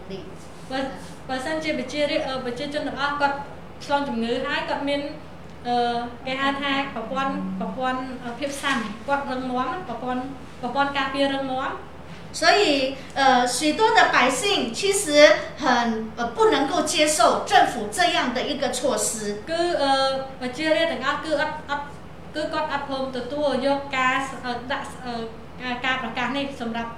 [0.71, 0.79] បើ
[1.27, 3.37] បើសិនជាប្រជារាស្ត្រអឺប្រជាជនទាំងអស់គាត់
[3.85, 5.01] ឆ្លងជំងឺហើយគាត់មាន
[5.67, 10.21] អឺគេហៅថាប្រព័ន្ធប្រព័ន្ធអឺភាពស៊ាំគាត់រឹងមាំប្រព័ន្ធ
[10.61, 11.71] ប្រព័ន្ធការពាររឹងមាំ
[12.39, 15.03] 所以，呃，许多的百姓其实
[15.63, 19.07] 很呃不能够接受政府这样的一个措施。
[19.49, 19.91] គឺអឺ
[20.41, 21.85] ប្រជារាស្ត្រទាំងអស់គឺអត់អត់
[22.35, 25.13] គឺគាត់អត់ព្រមទទួលយកការអឺដាក់អឺ
[25.61, 26.91] ការការប្រកាសនេះសម្រាប់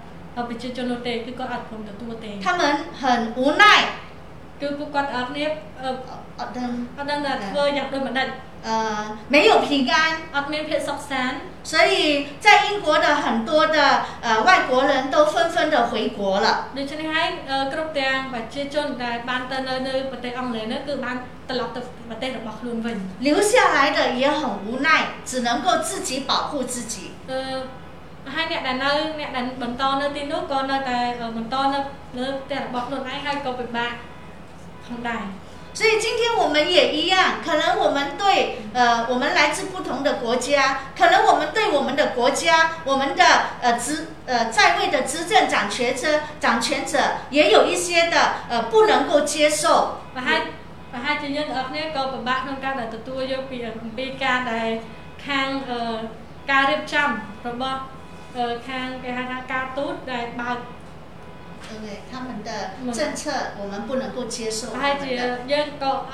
[2.42, 3.66] 他们很无奈
[9.31, 10.23] จ有皮安
[11.62, 16.68] 所以在英国的很多的呃外国人都纷纷的回国了
[23.20, 27.12] 留下来的也很无奈只能够自己保护自己
[28.36, 31.80] ហើយអ្នកដែលនៅអ្នកដែលបន្តនៅទីនោះក៏នៅតែអឺបន្តនៅ
[32.18, 33.92] លើផ្ទះរបស់ខ្លួនឯងហើយក៏ពិបាក
[34.86, 35.26] ផងដែរ
[35.80, 37.15] 所以今天我们也一样，
[37.46, 38.24] 可能我们对
[38.74, 40.50] 呃我们来自不同的国家，
[40.98, 43.24] 可能我们对我们的国家，我们的
[43.62, 46.04] 呃执呃在位的执政掌权者
[46.39, 46.94] 掌权者
[47.30, 48.15] 也有一些的
[48.50, 49.63] 呃不能够接受。
[50.15, 50.39] ប្រហែល
[50.92, 54.70] ប្រហែលជាយើងទាំងអស់គ្នាក៏ពិបាកក្នុងការដែលទទួលយកពីអំពីការដែល
[55.26, 55.80] ខាងអឺ
[56.52, 57.10] ការរៀបចំ
[57.48, 57.80] របស់
[58.35, 60.59] 呃，看给他他加都来把。
[61.83, 62.51] 对他们的
[62.92, 64.68] 政策，我们不能够接受。
[64.73, 66.12] 他只要搞阿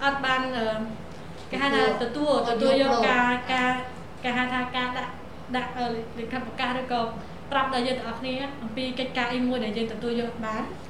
[0.00, 0.86] 阿班呃，
[1.50, 3.80] 给他他的多的多要加加
[4.22, 5.00] 给他他加的。
[5.52, 7.08] 了呃，你看លិខិ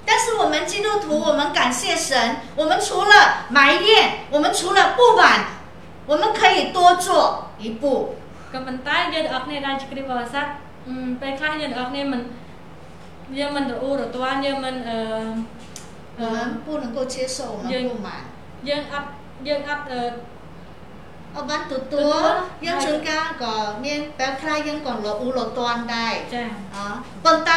[0.04, 5.46] 但是我们基督徒我们感谢神我们除了埋怨我们除了不满
[6.06, 8.16] 我们可以多做一步
[8.52, 9.08] ក៏ប៉ុន្តែ
[11.20, 12.20] ពេលខ្លះយើងទាំងអស់គ្នាមិន
[13.38, 14.98] យើងមិនរអ៊ូរទាំយើងមិនអឺ
[16.64, 18.16] ពូនឹងកូជាសូមកពូម៉ា
[18.68, 19.08] យើងអត់
[19.48, 19.84] យើងអត់
[21.34, 25.94] 哦，办多多，杨春江搞，免白开，杨光罗乌罗端的，
[26.74, 27.52] 啊，本代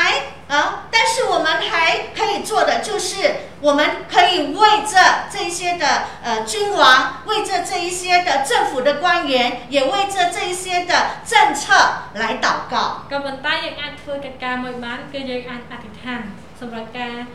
[0.48, 4.98] 啊，但是我们还可以做的就是，我们可以为这
[5.30, 5.86] 这一些的
[6.24, 11.74] 呃君王，为这这一些的政府的官员，也为这这一些的政策
[12.14, 13.04] 来祷告。
[13.10, 17.28] 本代要按托的干，每晚都要按打的看，什么干？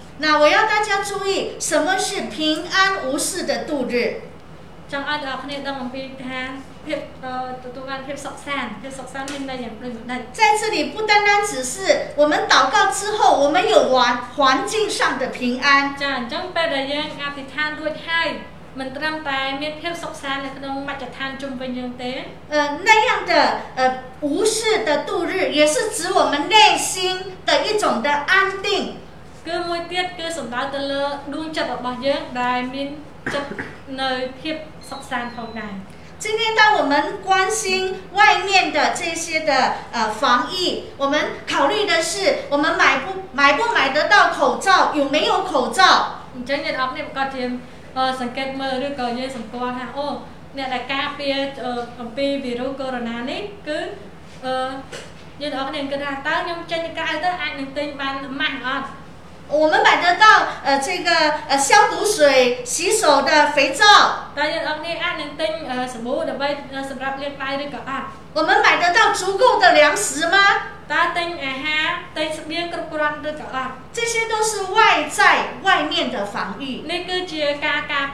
[0.19, 4.21] 那我要大家注意，什么是平安无事的度日？
[10.33, 15.95] 在这里，不单单只是我们祷告之后，我们有环环境上的平安。
[22.49, 28.97] 呃，那样的呃无事的度日，也是指我们内心的一种的安定。
[29.46, 31.02] គឺមួយទៀតគឺសំដៅទៅលើ
[31.34, 32.88] ដួងចិត្តរបស់យើងដែលមាន
[33.34, 33.50] ចិត្ត
[34.00, 34.56] នៅភាព
[34.90, 35.74] សុខសាន្តផងដែរ
[36.22, 36.94] 今天当我们
[37.26, 37.62] 关心
[38.18, 39.52] 外面的这些的
[39.94, 40.54] 呃防疫，
[41.02, 41.14] 我们
[41.52, 42.12] 考虑的是
[42.52, 43.06] 我们买不
[43.38, 45.80] 买不买得到口罩，有没有口罩。
[46.34, 47.42] អញ្ចឹងអ្នកនរគ្នាប្រកាសជា
[47.96, 50.06] អឺសង្កេតមើលឬក៏យើងសម្គាល់ថាអូ
[50.56, 53.78] អ្នកដែលការពារអឺអំពីវីរុសកូវីដ -19 នេះគឺ
[54.44, 54.54] អឺ
[55.42, 58.86] យើងនរគ្នាគិតថាតើខ្ញុំចេញទៅក្រៅទៅអាចនឹងទិញបានម៉ាស់អត់
[59.51, 61.11] 我们买得到呃这个
[61.49, 64.59] 呃消毒水、洗手的肥皂，大家
[65.67, 66.33] 呃什么的，
[66.87, 67.05] 什么
[67.57, 68.13] 那个啊。
[68.33, 70.37] 我们买得到足够的粮食吗？
[70.87, 72.77] 什么那个
[73.51, 73.75] 啊？
[73.91, 76.83] 这些都是外在外面的防御。
[76.87, 77.25] 那个
[77.59, 78.13] 嘎嘎，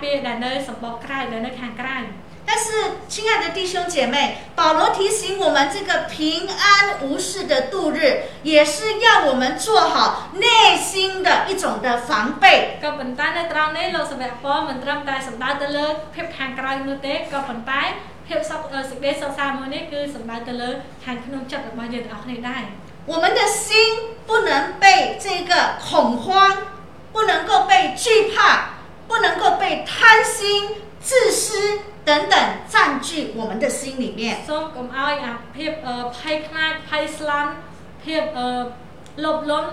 [0.60, 2.08] 什么，看。
[2.47, 4.17] នេះគឺជាការការពារដែលនៅសម្បកក្រៅដែលនៅខាងក្រៅ 但是，亲爱的弟兄姐妹，
[4.55, 12.79] 保罗提醒我们，这个平安无事的度日，也是要我们做好内心的一种的防备。
[12.83, 17.81] ក៏ប៉ុន្តែនៅត្រង់នេះលោកសាវកពលមិនត្រឹមតែសំដៅទៅលើភាពខាងក្រៅនោះទេក៏ប៉ុន្តែ
[18.27, 20.71] ភាពសុខអឺសេចក្តីសុខសាន្តមួយនេះគឺសំដៅទៅលើ
[21.05, 22.63] ខាងក្នុងចិត្តរបស់យើងទាំងអស់គ្នាដែរ
[23.11, 23.69] 我们的心
[24.29, 24.51] 不能
[24.83, 24.85] 被
[25.25, 25.53] 这个
[25.87, 25.91] 恐
[26.23, 26.27] 慌，
[27.15, 28.35] 不能够被惧怕，
[29.09, 30.37] 不能够被贪心、
[31.09, 32.35] 自私等等
[32.73, 34.23] 占据我们的心里面。
[34.49, 37.51] សូមកុំឲ្យអាភាពអឺភ័យខ្លាចភ័យស្លាន់
[38.05, 38.49] ភាពអឺ
[39.25, 39.69] លោភលន់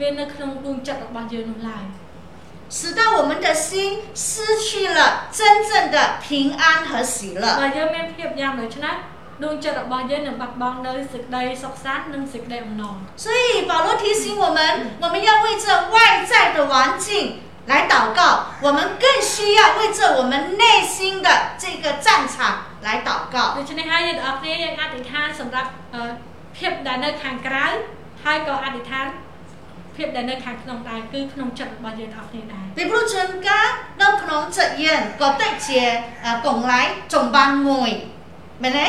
[0.00, 1.84] វានៅក្នុងដួងចិត្តរបស់យើងនោះឡើយ
[2.76, 4.32] 使到我们的心失
[4.66, 5.00] 去了
[5.38, 6.26] 真正的平
[6.60, 7.44] 安和喜乐。
[7.60, 8.94] បើយើងមានភាពយ៉ាងដូច្នេះ
[9.44, 14.58] ដួងចិត្តរបស់យើងនឹងបាត់បង់នៅសេចក្តីសុខសាន្តនិងសេចក្តីអំណរ 所以保罗提醒我们，
[15.02, 15.96] 我们要为这外
[16.30, 16.72] 在的环
[17.04, 17.06] 境
[17.70, 18.20] 来祷告，
[18.60, 22.38] 我们更需要为这我们内心的这个战场
[22.82, 23.36] 来祷告。
[23.56, 26.02] ដូច្នេះហើយយើងទាំងអស់គ្នាយើងអធិដ្ឋានសម្រាប់អឺ
[26.56, 27.66] ភាពដែលនៅខាងក្រៅ
[28.24, 29.06] ហើយក៏អធិដ្ឋាន
[29.96, 33.14] ភាពដែលនៅខាងក្នុងដែរគឺក្នុងចិត្តរបស់យើងទាំងអស់គ្នាដែរ 你不如全
[33.46, 33.48] 家
[34.00, 34.86] 都可能这样，
[35.20, 35.68] 各对节
[36.24, 36.72] 呃拱来
[37.12, 37.68] 总班会，
[38.62, 38.80] 没嘞？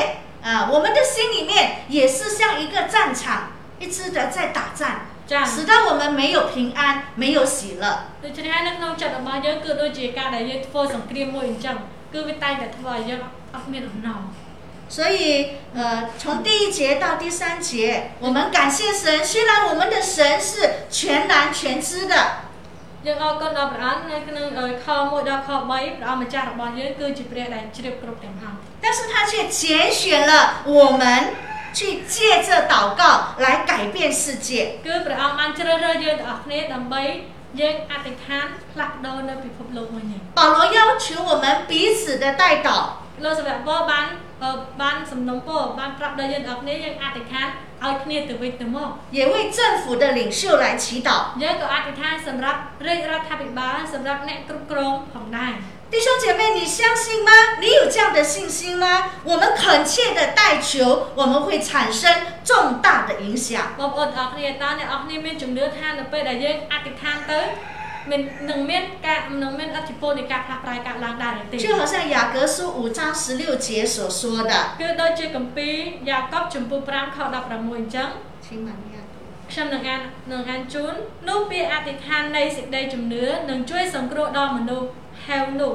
[0.48, 1.52] 啊，我们的心里面
[1.90, 4.60] 也是像一个战场，一直的在打
[5.22, 6.80] 战， ចា៎ 使到我们没有平安，
[7.16, 7.86] 没有喜乐。
[8.24, 11.76] ដូច្នេះហើយនៅក្នុងចិត្តរបស់យើងគឺដូចជាការដែលយើងធ្វើសង្គ្រាមមួយអញ្ចឹង
[12.14, 13.22] គឺវាតែងតែធ្វើឲ្យយើង
[13.56, 14.22] អត់មានអំណរ
[14.96, 15.22] 所以，
[15.76, 15.82] 呃，
[16.18, 20.52] 从第一节到第三节，我们感谢神，虽然我们的神是
[20.90, 22.16] 全然全知的，
[23.06, 30.32] យើងអរគុណដល់ព្រះអង្គនៅក្នុងអឺខ1ដល់ខ3ព្រះអង្គម្ចាស់របស់យើងគឺជាព្រះដែលជ្រាបគ្រប់ទាំងអស់ 但是他却拣选了
[30.66, 31.04] 我们
[31.78, 31.80] 去
[32.14, 32.16] 借
[32.48, 33.02] 着祷告
[33.44, 34.50] 来改变世界。
[34.86, 37.04] គឺព្រះអង្គបានជ្រើសរើសយើងទាំងអស់គ្នាដើម្បី
[37.60, 42.70] យើងអធិដ្ឋានផ្លាស់ប្ដូរនៅពិភពលោកមួយនេះ 保罗要求我们彼此的代祷，
[43.24, 44.06] លោកសាវកពលបាន
[44.44, 44.50] អឺ
[44.82, 47.48] បានសំណុំពរបានប្រាប់ដល់យើងទាំងអស់គ្នាយើងអធិដ្ឋាន
[47.86, 51.10] ឲ្យគ្នាទៅវិញទៅមក 也为政府的领袖来祈祷。
[51.42, 55.54] យើងក៏អធិដ្ឋានសម្រាប់រាជរដ្ឋាភិបាលសម្រាប់អ្នកគ្រប់គ្រងផងដែរ
[55.92, 57.32] 弟兄姐妹，你相信吗？
[57.62, 58.86] 你有这样的信心吗？
[59.24, 62.04] 我们恳切的代求，我们会产生
[62.44, 63.74] 重大的影响。
[63.80, 67.40] បងប្អូនទាំងអស់គ្នាតើអ្នកនរគ្នាមានជំនឿថានៅពេលដែលយើងអធិដ្ឋានទៅ
[68.10, 75.76] មាននឹងមានការនឹងមានអធិពលនៃការផ្លាស់ប្រែកើតឡើងដែរឬទេ 就好像雅各书五章十六节所说的， គឺដូចជាគម្ពីរ
[76.10, 78.08] យ៉ាកុបចំពោះ5ខ16អញ្ចឹង
[78.46, 79.16] 请玛利亚读。
[79.52, 80.94] ខ្ញុំនឹងអាននឹងអានជូន
[81.30, 84.88] នោះពាក្យអធិដ្ឋាននៃសេចក្តីជំនឿនឹងជួយសង្គ្រោះដល់មនុស្ស
[85.26, 85.74] ហេវនោះ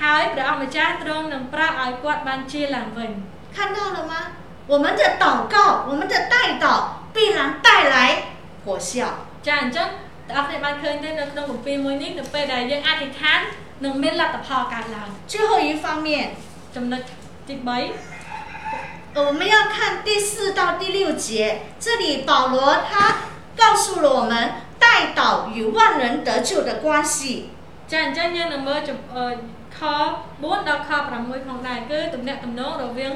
[0.00, 3.10] ហើយព្រះអង្គម្ចាស់ទ្រង់នឹងប្រោសឲ្យគាត់បានជាឡើងវិញ
[3.54, 4.12] 看到了吗？
[4.72, 5.56] 我们的祷告，
[5.90, 6.66] 我们的代祷
[7.14, 7.96] 必然带来
[8.64, 8.90] 果效。
[9.46, 9.88] ចាអញ្ចឹង
[10.28, 13.40] បងប្អូនបានឃើញទេនៅក្នុងគម្ពីរមួយនេះនៅពេលដែលយើងអធិដ្ឋាន
[13.84, 16.08] នឹងមានលទ្ធផលកើតឡើង 最后一方面，
[16.74, 17.00] ចំណុច
[17.48, 17.68] ទី3
[19.14, 21.26] 呃我们要看第四到第六节，
[21.84, 22.56] 这里保罗
[22.88, 22.90] 他
[23.60, 24.32] 告诉了我们
[24.82, 24.84] 代
[25.18, 25.20] 祷
[25.54, 27.50] 与万人得救的关系。
[27.90, 29.24] ចាអញ្ចឹងយើងនឹងមើលចំអឺ
[29.78, 29.80] ខ
[30.30, 33.12] 4ដល់ខ6ផងដែរគឺទំនាក់ទំនងរវាង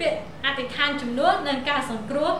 [0.00, 2.32] ពាក្យអធិដ្ឋានចំនួននិងការសង្គ្រោះ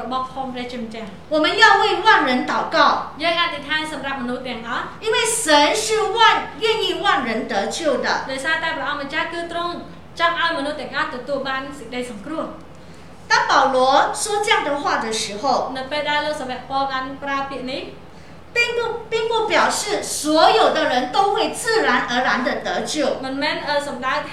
[0.00, 2.76] របស់ផងព្រះជាម្ចាស់ 我们要为万人祷告，
[3.22, 5.46] យើងអធិដ្ឋានសម្រាប់មនុស្សទាំងអស់ 因为神
[5.84, 5.86] 是
[6.16, 6.18] 万
[6.64, 8.06] 愿意万人得救的。
[8.30, 9.72] ដោយសារតែព្រះអង្គម្ចាស់គឺទ្រង់
[10.18, 12.44] ចង់ឲ្យមនុស្សទាំងអស់ទទួលបានសេចក្តីសង្គ្រោះ
[13.30, 13.76] 当保罗
[14.22, 15.44] 说这样的话的时候，
[15.76, 17.82] នៅពេលដែលលោកសាវកពលបានប្រើពាក្យនេះ
[18.53, 23.19] 并不并不表示所有的人都会自然而然的得救。
[23.21, 24.23] Mình mang ơn sống đại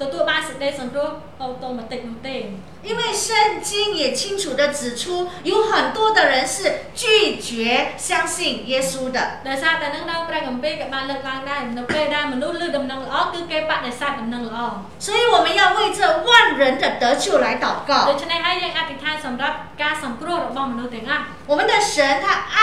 [0.00, 1.08] ទទួលបានសេចក្តីសង្គ្រោះ
[1.40, 2.36] អូតូម៉ាទិកនោះទេ
[2.88, 6.56] 因为圣经也清楚的指出，有很多的人是
[6.94, 7.50] 拒绝
[7.96, 9.18] 相信耶稣的。
[9.48, 14.58] ដោយសារតែនឹងនៅព្រះគម្ពីរក៏បានលើកឡើងដែរនៅពេលដែលមនុស្សលើដំណឹងល្អគឺគេបដិសេធដំណឹងល្អ
[15.04, 16.28] 所以我们要为这万
[16.60, 17.66] 人的得救来祷
[18.08, 18.20] ដូ 告。
[18.22, 22.58] ច្នេះហើយយើងអធិដ្ឋានសម្រាប់ការសង្គ្រោះរបស់មនុស្សទាំងអស់ 我们的神他爱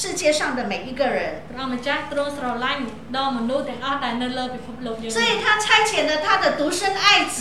[0.00, 2.82] 世界上的每一个人， ព្រះអង្គម្ចាស់ទ្រង់ស្រឡាញ់
[3.16, 7.38] ដល់មនុស្សទាំងអស់ដែលនៅលើពិភពលោកយើង 所以他差遣了他的独生爱子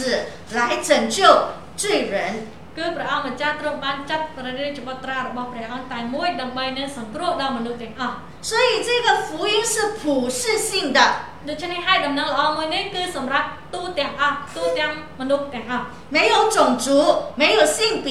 [0.57, 1.17] 来拯救
[1.81, 2.15] 罪人。
[2.77, 10.99] គឺព្រះអង្គម្ចាស់ទ្រង់បានចាត់ព្រះរាជបុត្រារបស់ព្រះអង្គតែមួយដើម្បីនឹងសង្គ្រោះដល់មនុស្សទាំងអស់ 所以这个福音是普世性的，
[11.47, 16.87] ដូច្នេះហើយដំណឹងល្អមួយនេះគឺសម្រាប់ទូទាំងអស់ទូទាំងមនុស្សទាំងអស់ 没有种族，
[17.41, 18.09] 没有性别，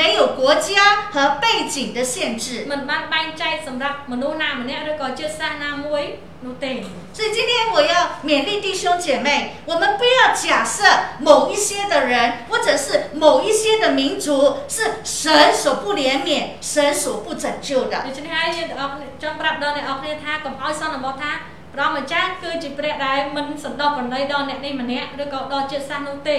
[0.00, 0.70] 没有国家
[1.14, 2.46] 和背景的限制。
[2.70, 6.04] មិនបានបែងចែកសម្រាប់មនុស្សណាម្នាក់ឬក៏ជាតិសាសន៍ណាមួយ
[6.44, 6.72] នោះទេ
[7.16, 7.94] 所以今天我要
[8.28, 9.28] 勉励弟兄姐妹，
[9.66, 10.76] 我们不要假设
[11.18, 16.30] 某一些的人或者是某一些的民族是神所不怜悯、
[16.62, 17.94] 神所不拯救的。
[18.06, 21.32] ដូច្នេះហើយយើងទាំងអស់គ្នាចង់ប្រាប់ដល់ អ្នកនរគ្នាថាកុំឲ្យសន្មតថា
[21.74, 26.38] ព្រះម្ចាស់គឺជាព្រះដែលមិនសន្តោសប្រណីដល់អ្នកនេះម្នាក់ឬក៏ដល់ជាតិសាសន៍នោះទេ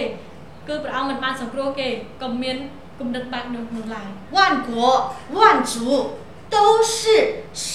[0.67, 1.87] គឺព្រះអង្គមិនបានសង្គ្រោះគេ
[2.21, 2.57] កុំមាន
[2.99, 4.69] គំនិតបែបនោះនោះឡើយ 万国
[5.37, 5.39] 万
[5.71, 5.73] 族
[6.55, 6.57] 都
[6.93, 6.99] 是
[7.53, 7.73] 神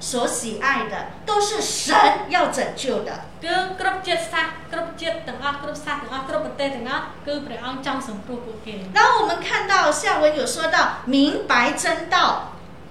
[0.00, 0.94] 所喜爱的，
[1.28, 1.94] 都是神
[2.34, 3.10] 要拯救的。
[3.44, 10.76] គឺគ្រប់ជាតិសាសន៍គ្រប់ជាតិទាំងអស់គ្រប់សាសន៍ទាំងអស់គ្រប់ប្រទេសទាំងអស់គឺព្រះអង្គចង់សង្គ្រោះពួកគេ 然后我们看到下文有说到
[11.14, 11.16] 明
[11.50, 12.16] 白真道，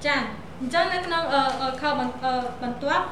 [0.05, 0.27] ចាអញ្
[0.73, 3.05] ចឹងនៅក្នុងអឺអឺខបន្អឺបន្ទាប់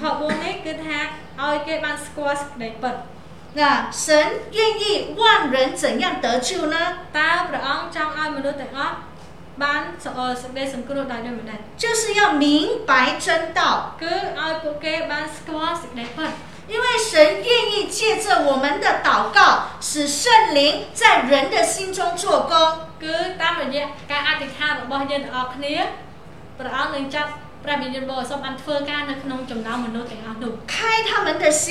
[0.00, 0.98] ខ4នេះគឺថា
[1.40, 2.94] ឲ្យគេបានស្គាល់សេចក្តីពិត
[3.58, 3.60] 那
[4.04, 4.06] 神
[4.56, 4.84] 愿意
[5.20, 5.22] 万
[5.54, 6.76] 人怎样得救呢？
[7.18, 8.94] តើព្រះអង្គចង់ឲ្យមនុស្សទាំងអស់
[9.62, 10.12] បានសេច
[10.50, 12.46] ក្តីសង្គ្រោះដោយដូចម្ដេច就是要明
[12.90, 12.92] 白
[13.24, 13.26] 真
[13.58, 13.60] 道
[14.02, 16.30] គឺឲ្យពួកគេបានស្គាល់សេចក្តីពិត
[16.72, 17.12] 因为神
[17.48, 19.38] 愿意借着我们的祷告，
[19.88, 20.58] 使圣灵
[20.94, 22.52] 在人的心中做工。
[23.02, 25.74] គឺតាមរយៈការអធិដ្ឋានរបស់យើងទាំងអស់គ្នា
[26.58, 27.30] ព្រះអង្គនឹងចាប់
[27.64, 30.76] ព្រះវិញ្ញាណបរិសុទ្ធបានធ្វើការនៅក្នុងចំណោមមនុស្សទាំងអស់នោះ开
[31.08, 31.66] 他们的心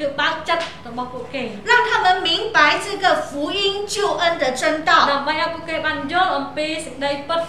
[0.00, 3.60] គឺបើកចិត្តរបស់ពួកគេ让他们明白这个福音
[3.94, 7.40] 救恩的真道ដើម្បីឲ្យពួកគេបានយល់អំពីសេចក្តីពិត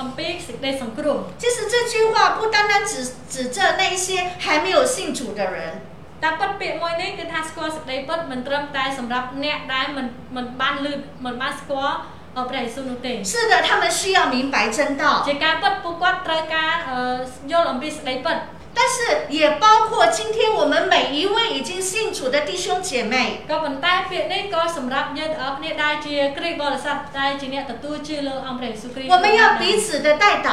[0.00, 2.92] អំពីសេចក្តីសង្គ្រោះ其实这句话不单单指
[3.32, 4.08] 指着那一些
[4.44, 5.56] 还没有信主的人
[6.22, 10.92] តែពិតពាក្យមួយនេះគឺថាស្គាល់សេចក្តីពិតមិនត្រឹមតែសម្រាប់អ្នកដែលមិនមិនបានលឺ
[11.24, 11.96] មិនបានស្គាល់
[12.50, 16.70] ព្រះយេស៊ូវនោះទេ是的他们需要明白真道ជាការពិតពួកគាត់ត្រូវការ
[17.50, 18.38] យល់អំពីសេចក្តីពិត
[18.72, 30.48] 但是也包括今天我们每一位已经信主的弟兄姐妹ក៏ប៉ុន្តែពាក្យនេះក៏សម្រាប់យើងទាំងអស់គ្នាដែលជាគ្រីស្ទបរិស័ទដែលជាអ្នកទទួលជឿលើអង្គព្រះយេស៊ូវគ្រីស្ទ我们要彼此的带祷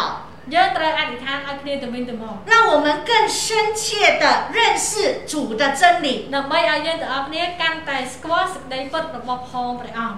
[0.54, 3.46] យើងត្រូវអធិដ្ឋានឲ្យគ្នាទៅវិញទៅមក让我们更深
[3.82, 3.84] 切
[4.22, 4.90] 的认识
[5.32, 10.18] 主的真理ដើម្បីឲ្យយើងទាំងអស់គ្នាកាន់តែស្គាល់សេចក្តីពិតរបស់ផងព្រះអង្គ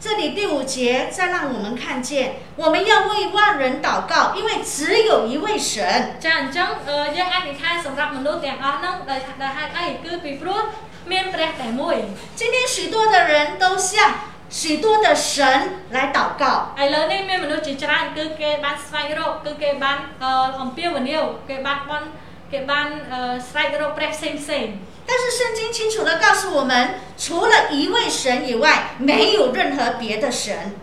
[0.00, 6.18] 这里第五节再让我们看见，我们要为万人祷告，因为只有一位神。
[6.20, 6.68] ចាអញ្ចឹង
[7.16, 10.60] យើងអាចនិយាយសម្រាប់មនុស្សទាំងអស់ហ្នឹងដោយដោយហេតុអីគឺពីព្រោះ
[11.10, 11.96] មានព្រះតែមួយ
[12.38, 13.90] 今天许多的人都向
[14.58, 15.36] 许多的神
[15.96, 16.42] 来祷告
[16.78, 19.98] ឥឡូវនេះមានមនុស្សជាច្រើនគឺគេបានស្វែងរកគឺគេបាន
[20.60, 22.06] អំពាវនាវគេបានបន់
[22.52, 22.86] គេបាន
[23.48, 24.66] ស្រែករកព្រះផ្សេងផ្សេង
[25.05, 30.75] 但是圣经清楚的告诉我们，除了一位神以外，没有任何别的神。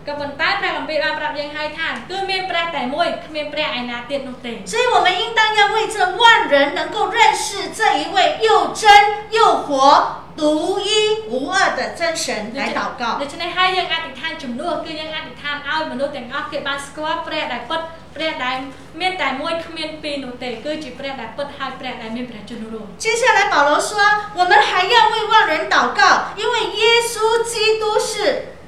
[4.65, 8.89] 所以，我们应当要为这万人能够认识这一位又真
[9.31, 10.90] 又活、独一
[11.30, 17.80] 无二的真神来祷告ដូច្នេះហើយយើងអធិដ្ឋានជំនួសគឺយើងអធិដ្ឋានឲ្យមនុស្សទាំងអស់គេបានស្គាល់ព្រះដែលពិត
[18.14, 18.56] ព្រះដែល
[19.00, 23.90] មានតែមួយគ្មានពីរនោះទេគឺជាព្រះដែលពិតហើយព្រះដែលមានព្រះជន្មរស់接下来保罗说
[24.38, 26.00] 我们还要为万人祷告
[26.40, 27.14] 因为耶稣
[27.52, 28.10] 基督是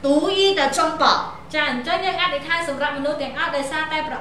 [0.05, 1.03] 独一的中保
[1.55, 4.21] ចាអញ្ចឹងយើងអធិដ្ឋានសម្រាប់មនុស្សទាំងអស់ដោយសារតែព្រះ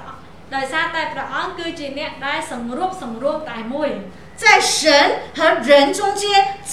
[0.56, 3.89] ដោយសារតែព្រះអង្គគឺជាអ្នកដែលសម្រួបសម្រួមតែមួយ
[4.41, 4.82] 在神
[5.38, 5.39] 和
[5.70, 6.24] 人中间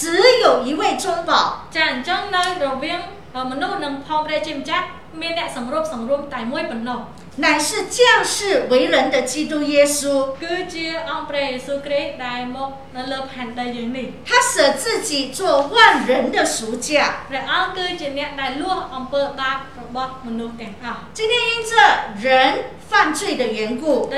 [0.01, 0.03] 只
[0.45, 1.31] 有一位中保
[1.75, 3.01] ចាអញ្ចឹងនៅរវាង
[3.51, 4.85] មនុស្សនិងផងព្រះជាម្ចាស់
[5.21, 7.01] មានអ្នកសម្របសម្រួមតែមួយប៉ុណ្ណោះ
[7.45, 10.37] 乃是降世为人的基督耶稣，
[14.29, 17.25] 他舍自己做万人的赎价。
[21.15, 21.73] 今天因着
[22.21, 24.11] 人犯罪的缘故，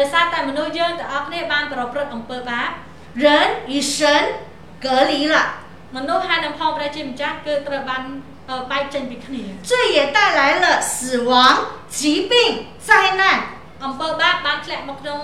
[3.15, 4.35] 人与神
[4.81, 5.65] 隔离了。
[8.71, 11.31] បែកចេញពីគ្នា这也带来了死亡
[11.99, 12.01] 疾
[12.31, 12.33] 病
[12.89, 12.89] 灾
[13.21, 13.23] 难
[13.85, 15.19] អំពើបាបបានធ្លាក់មកក្នុង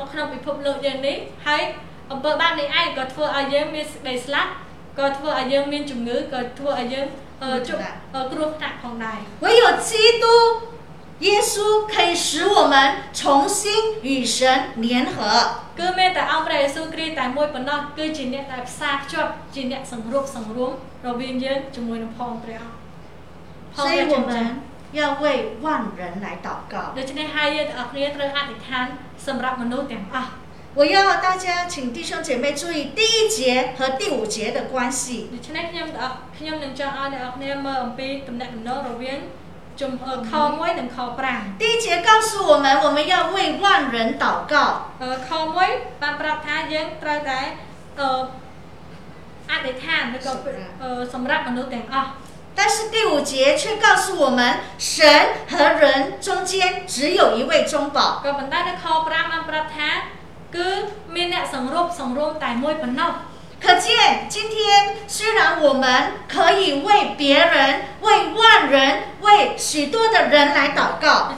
[0.00, 1.16] មកក្នុងពិភពលោកយើងនេះ
[1.46, 1.62] ហើយ
[2.12, 4.50] អំពើបាបនេះឯងក៏ធ្វើឲ្យយើងមានសេចក្តីស្លាប់
[4.98, 7.06] ក៏ធ្វើឲ្យយើងមានជំងឺក៏ធ្វើឲ្យយើង
[7.68, 7.78] ជួប
[8.32, 9.90] គ្រោះថ្នាក់ផងដែរ唯有基
[10.22, 10.24] 督
[11.22, 12.74] 耶稣可以使我们
[13.12, 15.14] 重新与神联合。
[15.78, 20.72] គឺមានតែអង្គព្រះយេស៊ូវគ្រីស្ទតែមួយប៉ុណ្ណោះគឺជាអ្នកដែលផ្សារភ្ជាប់ជាអ្នកសង្រួមសង្រួម
[21.06, 22.78] រវាងយើងជាមួយនឹងផងព្រះអង្គ
[23.78, 24.32] 所以我们
[24.98, 25.24] 要为
[25.64, 25.66] 万
[25.98, 26.74] 人来祷告。
[26.98, 28.86] ដូច្នេះហើយយើងទាំងអស់គ្នាត្រូវអធិដ្ឋាន
[29.26, 30.30] សម្រាប់មនុស្សទាំងអស់
[30.78, 35.02] 我要大家请弟兄姐妹注意第一节和第五节的关系。
[35.34, 39.18] ដូច្នេះខ្ញុំទាំងអស់ខ្ញុំនឹងចង់ឲ្យអ្នកនរគ្នាមើលអំពីតំណែងតំណងរវាង
[39.80, 44.54] ជំខ1និងខ5第一节告诉我们我们要为万人祷告
[45.28, 45.30] ខ
[45.66, 47.40] 1បានប្រាប់ថាយើងត្រូវតែ
[49.50, 50.32] អធិដ្ឋានឬក៏
[51.14, 52.08] សម្រាប់មនុស្សទាំងអស់
[52.58, 54.40] 但是第五节却告诉我们，
[54.78, 54.98] 神
[55.48, 57.98] 和人中间只有一位中保。
[58.24, 59.88] ក៏ប៉ុន្តែនៅខ5បានប្រាប់ថា
[60.56, 60.68] គឺ
[61.14, 63.12] មានអ្នកសង្រុបសង្រួមតែមួយប៉ុណ្ណោះ
[63.63, 71.29] 可见，今天虽然我们可以为别人、为万人、为许多的人来祷告，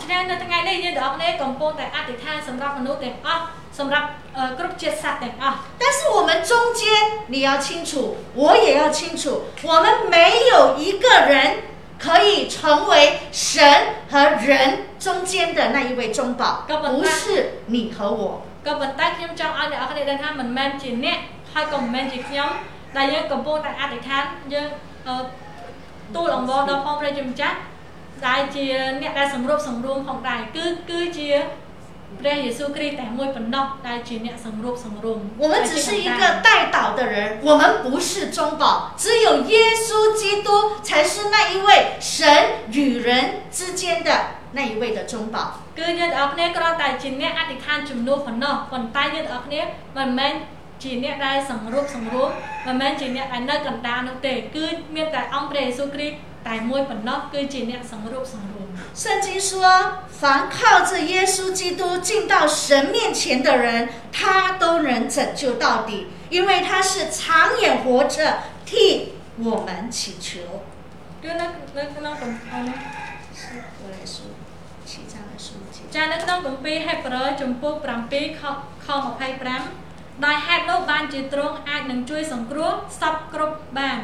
[5.78, 6.88] 但是我们中间
[7.28, 11.58] 你要清楚，我也要清楚，我们没有一个人
[12.00, 13.64] 可以成为神
[14.10, 16.66] 和人中间的那一位中保，
[16.98, 18.42] 不是你和我。
[21.55, 22.51] ហើយក៏មិនមែនជាខ្ញុំ
[22.97, 24.69] ដែលយើងកំពុងតែអធិដ្ឋានយើង
[26.15, 27.57] ទូលអង្វរដល់ផងព្រះជាម្ចាស់
[28.27, 28.65] ដែលជា
[29.01, 31.31] អ្នកដែលសម្របសម្រួមផងដែរគឺគឺជា
[32.21, 37.17] ព្រះយេស៊ូវគ្រីស្ទតែមួយប៉ុណ្ណោះដែលជាអ្នកសង្រួបសង្រួម 我们只是一个带导的人，
[37.49, 38.63] 我们不是中保，
[39.03, 39.57] 只有耶
[39.87, 39.89] 稣
[40.21, 40.49] 基督
[40.87, 41.69] 才是那一位
[42.01, 42.21] 神
[42.77, 43.09] 与人
[43.57, 44.09] 之间的
[44.57, 45.37] 那一位的中保。
[45.79, 49.61] គឺយើងទាំងអស់គ្នាគ្រាន់តែជាអ្នកអធិដ្ឋានជំនួសប៉ុណ្ណោះប៉ុន្តែយើងទាំងអស់គ្នា
[49.97, 50.33] មិនមែន
[50.83, 52.31] ជាអ្នកដែលសង្រួបសង្រួម
[52.67, 56.17] មិនមែនជាអ្នកដែលនៅកណ្ដាលនោះទេគឺមានតែអង្គព្រះយេស៊ូវគ្រីស្ទ
[56.49, 58.69] តែមួយប៉ុណ្ណោះគឺជាអ្នកសង្រួបសង្រួម
[59.03, 59.53] 圣经说，
[60.21, 60.23] 凡
[60.55, 60.59] 靠
[60.89, 68.17] 着耶稣基督进到神面前的人，他都能拯救到底，因为他是长远活着
[68.65, 70.41] 替我们祈求。
[71.23, 71.45] គឺនៅ
[71.77, 72.79] នៅក្នុងកំអរនេះ
[73.41, 73.43] 是
[73.81, 74.17] 我来说，
[74.89, 75.77] 七章的书节。
[75.95, 77.73] ចានៅក្នុងគម្ពីរហេព្រើរចំពោះ
[78.09, 78.43] 7ខ
[78.85, 79.84] ខ25
[80.25, 83.99] ដោយហេតុនោះបានជាទ្រង់អាចនឹងជួយសង្គ្រោះសពគ្រប់បាន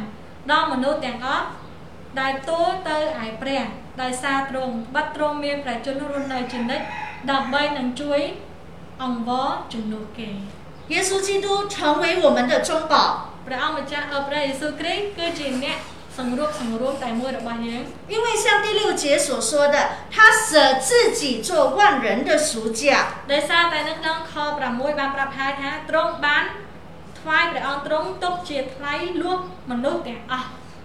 [0.51, 1.47] ដល់មនុស្សទាំងអស់
[2.21, 3.65] ដែលទូលទៅឯព្រះ
[4.03, 6.85] ដោយសារទ្រង់បាត់ទ្រង់មានប្រជជនរស់នៅជានិច្ច
[7.31, 8.21] ដើម្បីនឹងជួយ
[9.03, 10.31] អង្វរជំនួសគេ
[10.93, 12.95] 耶稣基督成为我们的中保，
[13.47, 15.79] ព្រះអង្គម្ចាស់អព្រះយេស៊ូវគ្រីស្ទគឺជាអ្នក
[18.10, 23.08] 因为像第六节所说的他舍自己做万人的赎价。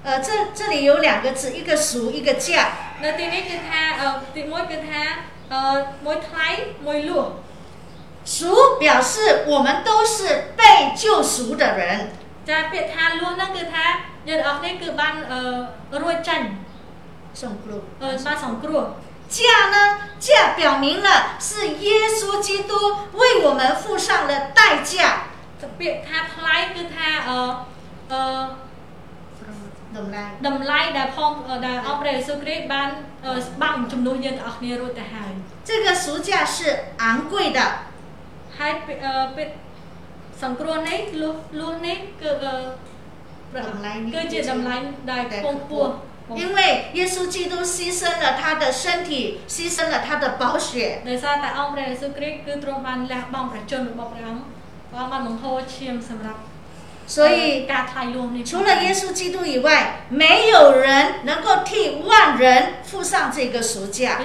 [0.04, 2.70] 呃这这里有两个字一个赎一个价。
[3.02, 3.58] 那第一个
[3.98, 4.76] 呃第二个
[5.48, 5.86] 呃
[7.02, 12.12] 路表示我们都是被救赎的人。
[12.44, 16.47] 加被他摸那个他 យថាលួសហ្នឹងគឺថាយើងទាំងអស់គ្នាគឺបានអឺរួចចាញ់
[17.39, 17.71] 送路。
[18.01, 18.83] អឺបានសង្គ្រោះ
[19.35, 19.37] 价
[19.73, 19.77] 呢？
[20.25, 20.27] 价
[20.59, 21.09] 表明了
[21.47, 21.49] 是
[21.85, 21.87] 耶
[22.19, 22.71] 稣基督
[23.19, 24.59] 为我们付上了代
[24.89, 24.93] 价。
[25.79, 27.37] ពាក្យថាថ្លៃគឺថាអឺ
[28.11, 28.21] អឺ
[29.95, 30.17] 懂来。
[30.47, 31.31] តម្លៃដែលផង
[31.65, 32.89] ដែលអស់ព្រះយេស៊ូវគ្រីស្ទបាន
[33.25, 35.31] អឺបាំងជំនួសយើងទាំងអស់គ្នារួចទៅហើយ
[35.67, 36.57] 这个赎价是
[37.03, 37.59] 昂贵的，
[38.57, 39.53] ហើយពាក្យអឺពាក្យ
[40.41, 42.53] សង្គ្រោះនេះលួសលួសនេះគឺអឺ
[43.67, 44.75] តម្លៃនេះ គឺជាតម្លៃ
[45.11, 45.91] ដែលខ្ពង់ខ្ពស់
[46.41, 46.59] 因为
[46.99, 49.11] 耶稣基督牺牲了他的身体，
[49.55, 50.69] 牺牲了他的宝血，
[51.07, 54.43] ដោយសារតែអង្គព្រះយេស៊ូវគ្រីស្ទគឺទ្រង់បានលះបង់ប្រជញ្ញរបស់ព្រះអង្គ
[54.91, 56.39] ព្រះអង្គបានបង្ហូរឈាមសម្រាប់
[57.06, 57.66] 所以，
[58.44, 64.18] 除了耶稣基督以外，没有人能够替万人付上这个暑假。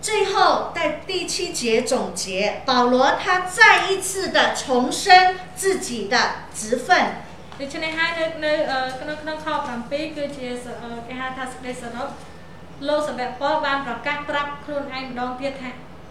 [0.00, 6.18] 最后，在第七节总结，保罗他再一次的重申自己的
[6.54, 7.22] 职份。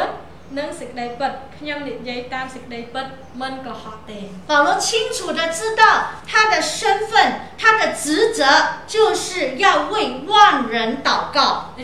[4.46, 8.44] 保罗清楚的知道他的身份，他的职责
[8.86, 11.74] 就是要为万人祷告。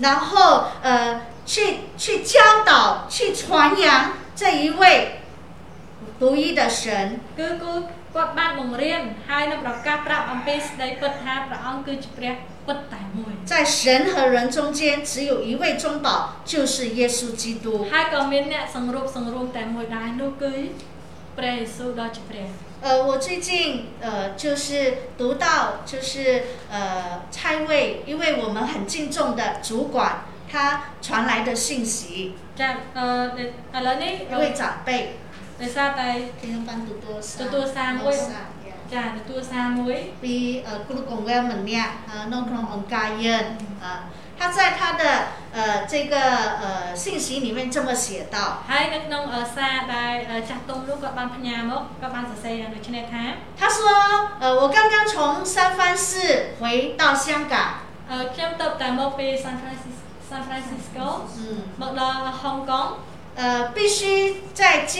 [0.00, 5.22] 然后呃，去去教导、去传扬这一位
[6.18, 7.18] 独一的神。
[7.36, 7.88] 哥哥。
[8.15, 12.33] គាត់បានបង្រៀនហើយនឹងប្រកាសប្រាប់អំពីស្ដីពិតថាព្រះអង្គគឺជាព្រះ
[12.67, 13.77] ពិតតែមួយ 在神
[14.11, 14.81] 和人中间，
[15.11, 16.07] 只有一位中保，
[16.51, 17.65] 就是耶稣基督。
[17.93, 20.53] ហើយក៏មានអ្នកសង្រូបសង្រួមតែមួយដែរនោះគឺ
[21.37, 22.47] ព្រះយេស៊ូវដ៏ជាព្រះ
[22.85, 23.49] 呃，我最近
[24.05, 24.07] 呃
[24.41, 24.67] 就是
[25.17, 25.45] 读到
[25.85, 30.53] 就是呃差位，因为我们很敬重的主管，他
[31.01, 33.03] 传来的信息， ចាអឺ
[33.73, 34.89] ឥឡូវនេះ 一位长辈，
[35.61, 37.29] ដោយសារតែ 平常班读多少？
[37.41, 38.15] ទទួលសារមួយ
[38.93, 40.25] ចាទទួលសារមួយ 比
[40.65, 41.79] 呃咕噜拱威门呀，
[42.09, 43.23] 呃弄空红嘎烟
[43.85, 43.87] 啊，
[44.37, 45.03] 他在他的
[45.55, 45.57] 呃
[45.91, 46.15] 这个
[46.63, 48.37] 呃信息里面这么写道。
[48.69, 53.23] ហើយនៅក្នុងអឺសារដែលអឺចាស់ទុំនោះគាត់បានផ្ញើមកគាត់បានសរសេរយ៉ាងដូចនេះថា
[53.59, 55.13] 他说：“呃，我刚刚从
[55.53, 56.07] 三藩市
[56.59, 56.63] 回
[56.99, 57.55] 到香港，
[58.09, 61.41] អឺខ្ញុំទៅតែមកពី San Francisco San Francisco 嗯，
[61.81, 62.89] មកដល់ Hong Kong
[63.37, 63.41] 呃，
[63.75, 63.99] 必须
[64.53, 64.95] 在家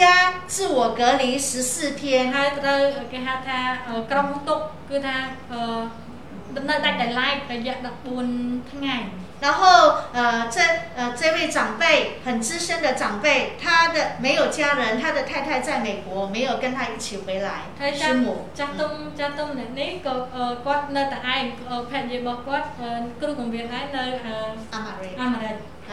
[0.48, 2.02] 自我隔离十四天。
[2.34, 2.80] ហើយត្រូវ
[3.12, 5.16] គេហៅថាអឺក្រុមទុកគឺថា
[5.52, 5.60] អឺ
[6.70, 7.74] នៅដាច់ដោយឡែករយៈ
[8.24, 8.98] 14ថ្ងៃ
[9.44, 9.64] 呃， 然后
[10.18, 10.58] 呃，这
[10.98, 11.84] 呃这位长辈
[12.24, 17.50] 很资深的长辈，他的没有家人，他的太太在美国，没有跟他一起回来。
[17.80, 18.28] ហើយចា 师 ស់ 母，
[18.58, 22.90] ចាស់ទុំចាស់ទុំអ្នកនេះក៏អឺគាត់នៅតែឯងអឺភរិយារបស់គាត់អឺ
[23.22, 24.36] គ្រូបង្រៀនឯងនៅអឺ
[24.74, 25.02] 阿玛瑞。
[25.22, 25.56] អាមេរិក
[25.90, 25.92] 呃，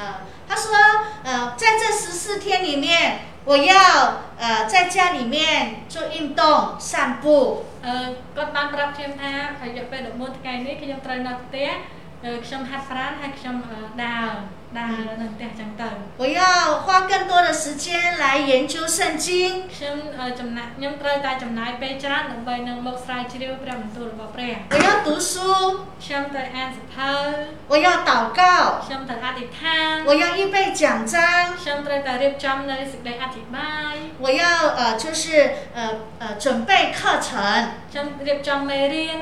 [0.48, 0.70] 他说，
[1.24, 3.74] 呃，在这十四天里面，我要
[4.38, 9.32] 呃在家里面做运动、散步， អឺគាត់បានប្រាប់ខ្ញុំថា
[9.62, 11.68] រយៈពេល14ថ្ងៃនេះខ្ញុំត្រូវនៅផ្ទះ
[12.24, 14.63] អឺខ្ញុំហាត់ប្រាណហើយខ្ញុំអឺដើរដើរនៅផ្ទះចឹងទៅ
[16.17, 19.69] 我要花更多的时间来研究圣经。
[19.71, 20.61] 先呃，怎么呢？
[20.79, 21.07] 用多
[21.39, 22.11] 怎么来背章？
[22.27, 23.73] 能背能背出来，只有不多
[24.07, 24.57] 了不背。
[24.71, 25.85] 我要读书。
[25.97, 27.01] 先得按字头。
[27.69, 28.81] 我要祷告。
[28.85, 30.05] 先得阿弟听。
[30.05, 31.57] 我要预备奖章。
[31.57, 33.59] 先得得入章那是得阿弟拜。
[34.19, 34.45] 我要
[34.75, 37.69] 呃，就是呃呃，准备课程。
[37.89, 39.21] 先入章没人。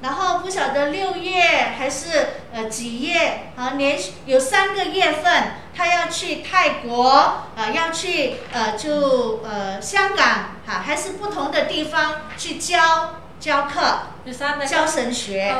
[0.00, 1.42] 然后不晓得六月
[1.76, 3.72] 还是呃几月啊？
[3.76, 7.08] 连续有三个月份，他要去泰国
[7.56, 10.26] 啊，要去呃就呃香港
[10.66, 13.80] 哈，还是不同的地方去教教课，
[14.66, 15.52] 教神学。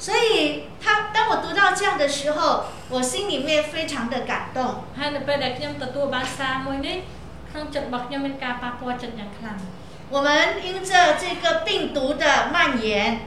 [0.00, 4.84] 所以他当我读到这样的时候，我心里面非常的感动。
[10.08, 13.20] 我们因着这个病毒的蔓延，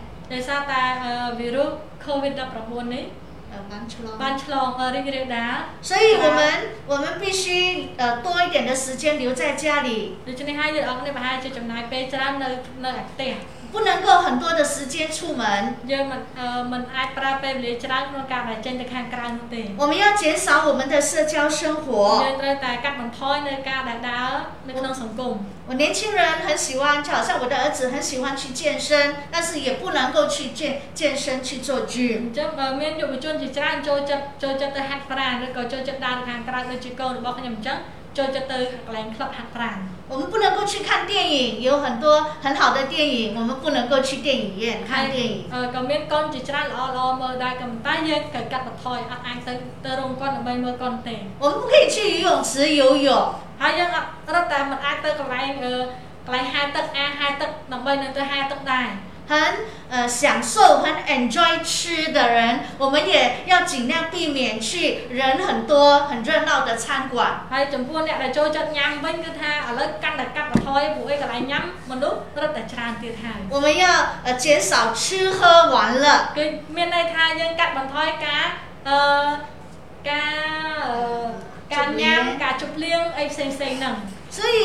[5.84, 6.54] 所以我们
[6.88, 10.18] 我们必须呃多一点的时间留在家里。
[13.73, 15.45] ដូច្នេះហើយយើងអរគ្នាប្រហែលជាចំណាយពេលច្រើននៅនៅឯផ្ទះ 不能够很多的时间出门。
[15.85, 22.41] យើងមិនអឺមិនអាចប្រើពេលវេលាច្រើនក្នុងការដែលចេញទៅខាងក្រៅនោះទេ 我们要减少我们的社交生 យើ 活 ង。
[22.41, 24.31] ត្រូវតែកាត់បន្ថយនៅការដែលដើរ
[24.69, 25.35] នៅក្នុងសង្គម
[25.69, 28.89] 我年轻人很喜欢，就好像我的儿子很喜欢去健身，
[29.33, 30.61] 但是也不能够去健
[30.99, 32.19] 健身去做 អ gym。
[32.31, 37.79] ញ្ចឹងបើមានយុវជនជាច្រើនចូលចិត្តចូលចិត្តទៅហាត់ប្រាណឬក៏ចូលចិត្តដើរទៅខាងក្រៅដូចជាកូនរបស់ខ្ញុំអញ្ចឹង
[38.19, 39.79] ចូលចិត្តទៅកន្លែងក្លឹបហាត់ប្រាណ
[40.13, 42.05] 我们不能够去看电影，有很多
[42.45, 45.45] 很好的电影，我们不能够去电影院看电影。
[45.53, 49.53] អឺក៏មានកូនជាច្រើនល្អល្អមើលដែរក៏ប៉ុន្តែយើងត្រូវកាត់បន្ថយអត់អាចទៅ
[49.85, 52.51] ទៅរោងកុនដើម្បីមើលកុនទេ 我们不可以去游泳池
[52.81, 53.09] 游泳，
[53.61, 55.75] ហើយយើងអត់រត់តែមិនអាចទៅកន្លែងអឺ
[56.27, 58.87] កន្លែងហែទឹកអាហែទឹកដើម្បីនឹងទៅហែទឹកដែរ
[59.31, 59.39] 很
[59.91, 67.47] 呃享受、很 enjoy 吃的人，我们也要尽量避免去人很多、很热闹的餐馆。
[67.51, 73.85] ហើយចំពោះអ្នកដែលចូលចិត្តញ៉ាំវិញគឺថាឥឡូវកាន់តែកាត់បន្ថយពួកឯងកន្លែងញ៉ាំមនុស្សរត់តែច្រើនទៀតហើយ 我们要
[74.27, 74.73] 呃减少
[75.03, 75.05] 吃
[75.37, 75.39] 喝
[75.75, 76.07] 玩乐，
[76.37, 76.45] គឺ
[76.77, 78.45] មានន័យថាយើងកាត់បន្ថយការ
[78.89, 78.99] អឺ
[80.11, 80.39] ការ
[80.87, 81.29] អឺ
[81.75, 83.95] ការញ៉ាំការជប់លៀងអីផ្សេងផ្សេងៗហ្នឹង
[84.37, 84.59] 所以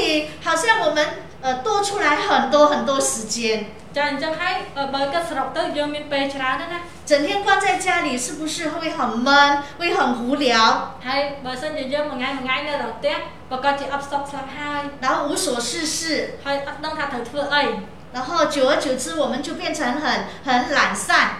[0.45, 0.99] 好像我们
[1.40, 6.80] 呃，多出来很多很多时间，就人家还呃不个时候到外面白去哪个呢？
[7.06, 10.96] 整天关在家里，是不是会很闷，会很无聊？
[11.00, 13.14] 还不三只只么爱么爱那老爹
[13.48, 17.80] 不个只 upsok 上海，然后无所事事，还不他头秃嘞。
[18.12, 21.36] 然后久而久之，我们就变成很很懒散。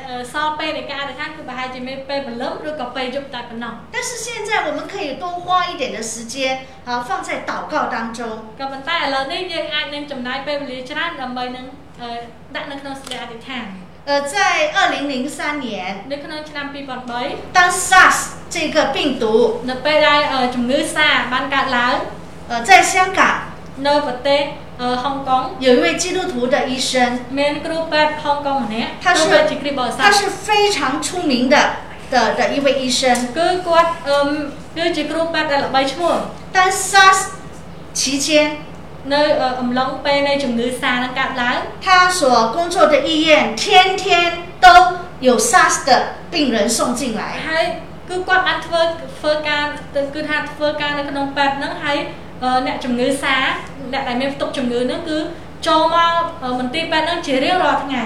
[0.09, 6.35] អឺសល់ពេលនៃការអធិដ្ឋានគឺប្រហែលជាមានពេលព្រលឹមឬក៏ពេលយប់តែប៉ុណ្ណោះ 但是现在我们可以多花一点的时间
[6.89, 8.21] 啊，放在祷告当中。
[8.59, 11.67] ក៏ប៉ុន្តែឥឡូវនេះយើងអាចនឹងចំណាយពេលវេលាច្រើនដើម្បីនឹង
[12.01, 12.09] អឺ
[12.55, 13.67] ដាក់នៅក្នុងសេចក្តីអធិដ្ឋាន
[14.09, 14.35] 呃，在
[14.77, 15.69] 二零零三年，
[16.11, 18.19] នៅក្នុងឆ្នាំ2003当 SARS
[18.55, 19.25] 这个病毒
[19.71, 21.95] នៅពេលដែលអឺជំងឺសាបានកើតឡើង
[22.51, 23.21] 呃在香港
[24.81, 26.93] នៅប្រទេសអឺហុងកុង 有一位基督徒的医生，
[27.39, 30.77] មានគ្រូពេទ្យហុងកុងម្នាក់ ថា គ្រូ 是 ពេទ្យជាគ្រីស្ទបរិស័ 他 ទ 是非常
[31.07, 31.57] 出名的
[32.13, 33.01] 的的一位医生。
[33.37, 34.29] គឺគាត់អឺម
[34.77, 36.15] គឺជាគ្រូពេទ្យដែលល្បីឈ្មោះ
[36.55, 36.59] 当
[36.91, 37.19] SARS
[37.99, 38.29] 期间，
[39.13, 41.87] នៅអឺអំឡុងពេលនៃជំងឺសានឹងកើតឡើង 他
[42.19, 42.21] 所
[42.55, 43.29] 工作的医院
[43.63, 43.63] 天
[44.03, 44.05] 天
[44.65, 44.67] 都
[45.29, 45.91] 有 SARS 的
[46.33, 47.23] 病人送进来。
[47.49, 47.65] ហើយ
[48.09, 48.81] គឺគាត់បានធ្វើ
[49.19, 49.65] ធ្វើការ
[49.95, 51.99] ទៅគឺថាធ្វើការនៅក្នុងពេទ្យហ្នឹងហើយ
[52.43, 53.37] អឺអ្នកជំងឺសា
[53.93, 55.19] អ្នកដែលមានផ្ទុកជំងឺហ្នឹងគឺ
[55.67, 56.13] ចូលមក
[56.43, 58.05] អឺមន្ទីរពេទ្យហ្នឹងជារៀងរាល់ថ្ងៃ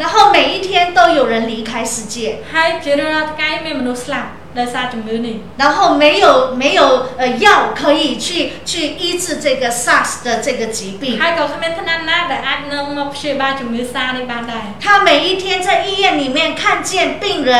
[0.00, 0.68] 然后每一天
[0.98, 2.14] 都有人离开世界，
[2.52, 4.28] ហើយជារៀងរាល់ថ្ងៃមានមនុស្សស្លាប់
[4.58, 6.26] ដោយសារជំងឺនេះ 然后没有
[6.62, 6.80] 没有
[7.20, 7.46] 呃药
[7.80, 8.26] 可以去
[8.70, 11.02] 去医治这个 SARS 的这个疾病。
[11.22, 17.50] ហើយក៏គ្មានថ្នាំណាដែលអាចនឹងមកព្យាបាលជំងឺសានេះបានដែរ 他每一天在医院里面看见病人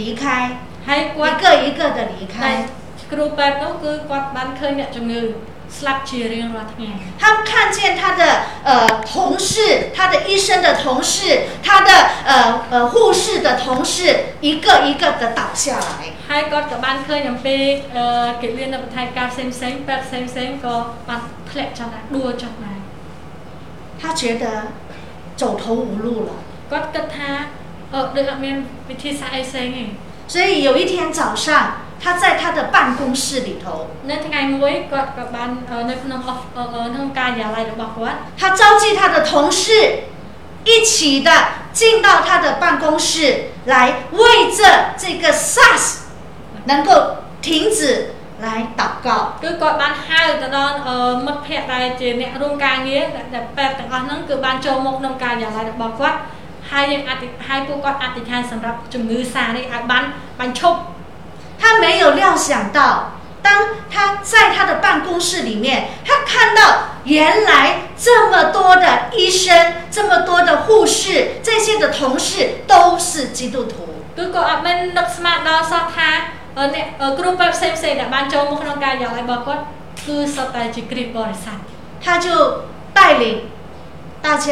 [0.00, 0.22] 离开，
[0.86, 2.36] ហើយ 一 គាត់ 个一个的离 តែ 开。
[3.12, 5.22] គ្រូពេទ្យនោះគឺគាត់បានឃើញអ្នកជំងឺ
[5.78, 6.90] ស្លាប់ជារៀងរាល់ថ្ងៃ
[7.20, 8.22] 他们看见他的
[8.68, 8.70] 呃
[9.12, 9.14] 同
[9.48, 9.50] 事，
[9.96, 11.16] 他的医生的同事，
[11.66, 11.90] 他的
[12.30, 12.32] 呃
[12.72, 13.96] 呃护士的同事，
[14.48, 15.90] 一个一个的倒下来。
[16.28, 17.56] ហើយគាត់ក៏បានឃើញអំពី
[17.96, 18.04] អឺ
[18.42, 20.76] កិច្ចលៀននៅបន្ថែការផ្សេងផ្សេងៗពេទ្យផ្សេងផ្សេងៗក៏
[21.08, 21.20] បាន
[21.50, 22.78] ធ្លាក់ចុះដែរដួលចុះដែរ
[24.00, 24.44] 他觉得
[25.40, 26.30] 走投无路了，
[26.70, 27.30] គាត់គិតថា
[27.94, 28.56] អឺដូចអត់មាន
[28.88, 29.84] វិធីសាស្ត្រអីផ្សេងទេ
[30.32, 31.46] 所以有一天早上，
[32.02, 33.66] 他在他的办公室里头，
[34.10, 39.62] នៅថ្ងៃមួយគាត់ក៏បានអឺនៅក្នុង off អឺអឺក្នុងការិយាល័យរបស់គាត់ 他召集他的同事
[40.68, 41.30] 一起的
[41.78, 43.08] 进到他的办公室
[43.72, 43.74] 来
[44.20, 44.22] 为
[44.58, 44.60] 着
[45.02, 45.84] 这个 SARS
[46.70, 46.90] 能够
[47.46, 47.80] 停止
[48.44, 48.46] 来
[48.80, 49.08] 祷告。
[49.42, 56.18] គឺគាត់បានហៅទៅដល់អឺមិត្តភ័ក្តិដែលជាអ្នករួមការងារដែលដែលពេទ្យទាំងអស់ហ្នឹងគឺបានចូលមកក្នុងការិយាល័យរបស់គាត់
[56.70, 60.04] ហើយយើងអធិហើយពួកគាត់អធិដ្ឋានសម្រាប់ជំងឺសានេះឲ្យបាន
[60.40, 60.78] បញ្ឈប់
[61.60, 66.60] 他没有料想到，当他在他的办公室里面，他看到
[67.04, 73.74] 原来这么多的医生、这么多的护士、这些的同事都是基督徒。
[74.16, 76.08] គឺគាត់អត់មាននឹកស្មានដល់សោះថា
[76.56, 79.62] អឺអ្នកអឺគ្រូពេទ្យផ្សេងផ្សេងៗដែលបានចូលមកក្នុងការិយាល័យរបស់គាត់
[80.06, 81.58] គឺសុទ្ធតែជាគ្រីស្ទបរិស័ទ
[82.04, 82.26] 他就
[82.96, 83.24] 带领
[84.24, 84.48] 大家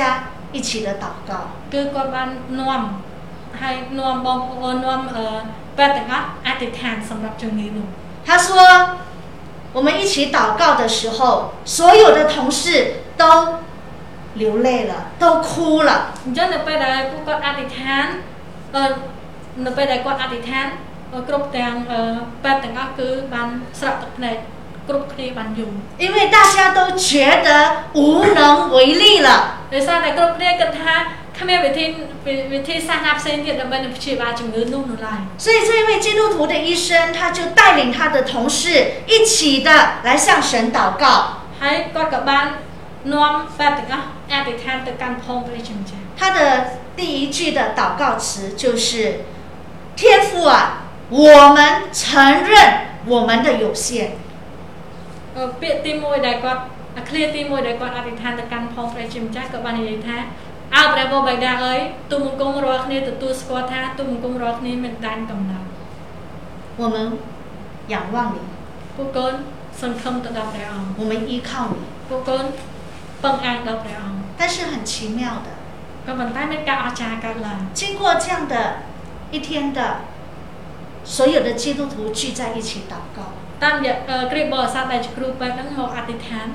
[0.54, 1.30] 一起的祷告。
[1.72, 2.28] គឺគាត់បាន
[2.58, 2.82] នាំ
[3.60, 5.24] ហើយនាំបងប្អូននាំអឺ
[5.78, 7.86] ពេទ្យទាំងអស់អធិដ្ឋានសម្រាប់ជំងឺនោះ
[8.26, 11.18] 他说：“我们一起祷告的时候，
[11.76, 12.64] 所有的同事
[13.20, 13.22] 都
[14.40, 14.92] 流泪了，
[15.22, 15.90] 都哭了。
[16.24, 18.06] អញ្ចឹងនៅពេលដែលពួកគាត់អធិដ្ឋាន
[18.74, 18.84] អឺ
[19.66, 20.66] នៅពេលដែលគាត់អធិដ្ឋាន
[21.12, 22.00] អឺគ្រប់ទាំងអឺ
[22.44, 23.48] ពេទ្យទាំងអស់គឺបាន
[23.80, 24.36] ស្រក់ទឹកភ្នែក
[24.88, 25.72] គ្រប់គ្នាបានយំ
[26.04, 27.10] 因为大家都觉
[27.46, 27.48] 得
[27.98, 28.00] 无
[28.38, 28.40] 能
[28.74, 29.28] 为力了。
[29.72, 30.94] ដោយសារតែគ្រប់គ្នាគិតថា
[31.38, 31.84] គ្មានវិធី
[32.54, 38.60] វិធីសាស្ត្រណាផ្សេងទៀតដើម្បីនឹងព្យាបាលជំងឺនោះនោះឡើយ 所以这位基督徒的医生，他就带领他的同事
[39.12, 39.70] 一起的
[40.06, 41.04] 来向神祷告。
[41.60, 42.44] ហើយគាត់ក៏បាន
[43.12, 46.38] នាំពេទ្យទាំងអស់អធិដ្ឋានទៅកាន់ផងព្រះជាម្ចាស់ 他的
[46.98, 48.26] 第一句的祷告词
[48.62, 48.94] 就是：“
[49.98, 50.56] 天父啊，
[51.10, 51.58] 我们
[52.00, 52.02] 承
[52.48, 52.52] 认
[53.12, 53.84] 我们的有限。
[55.36, 56.60] អឺពាក្យទី1ដែលគាត់
[56.96, 60.16] អាឃ្លាទី1ដែលគាត់អធិដ្ឋានទៅកាន់ផងព្រះជាម្ចាស់ក៏បាននិយាយថា
[60.74, 61.80] អើព្រះបបិតាអើយ
[62.10, 65.66] ទូលបង្គំរាល់គ្នាទទួលស្គាល់ថាទូលបង្គំរាល់គ្នាមានដែនកំណត់
[66.80, 66.96] 我们
[67.92, 68.38] 仰望你，
[68.96, 69.34] ពួកកូន
[69.80, 71.76] សង្ឃឹមទៅដល់ព្រះអង្គ 我们依靠你。
[72.08, 72.44] ពួកកូន
[73.22, 75.48] ពឹងអាងដល់ព្រះអង្គ 但是很奇妙的，
[76.06, 78.54] ក៏ប៉ុន្តែមានការអស្ចារ្យកើតឡើង 经过这样的
[79.34, 79.80] 一天的，
[81.14, 83.18] 所有的基督徒聚在一起祷告。
[83.62, 86.46] តាមរយៈអឺគ្រីស្ទបរិស័ទដែលជាគ្រូពេទ្យហ្នឹងមកអធិដ្ឋាន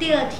[0.00, 0.38] 第二天、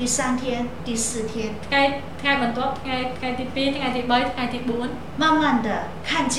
[0.00, 1.80] 第三天、第四天， ថ្ងៃ
[2.20, 5.68] ថ្ងៃបន្ទាប់ថ្ងៃថ្ងៃទី2ថ្ងៃទី3ថ្ងៃទី4 慢慢的
[6.08, 6.36] 看见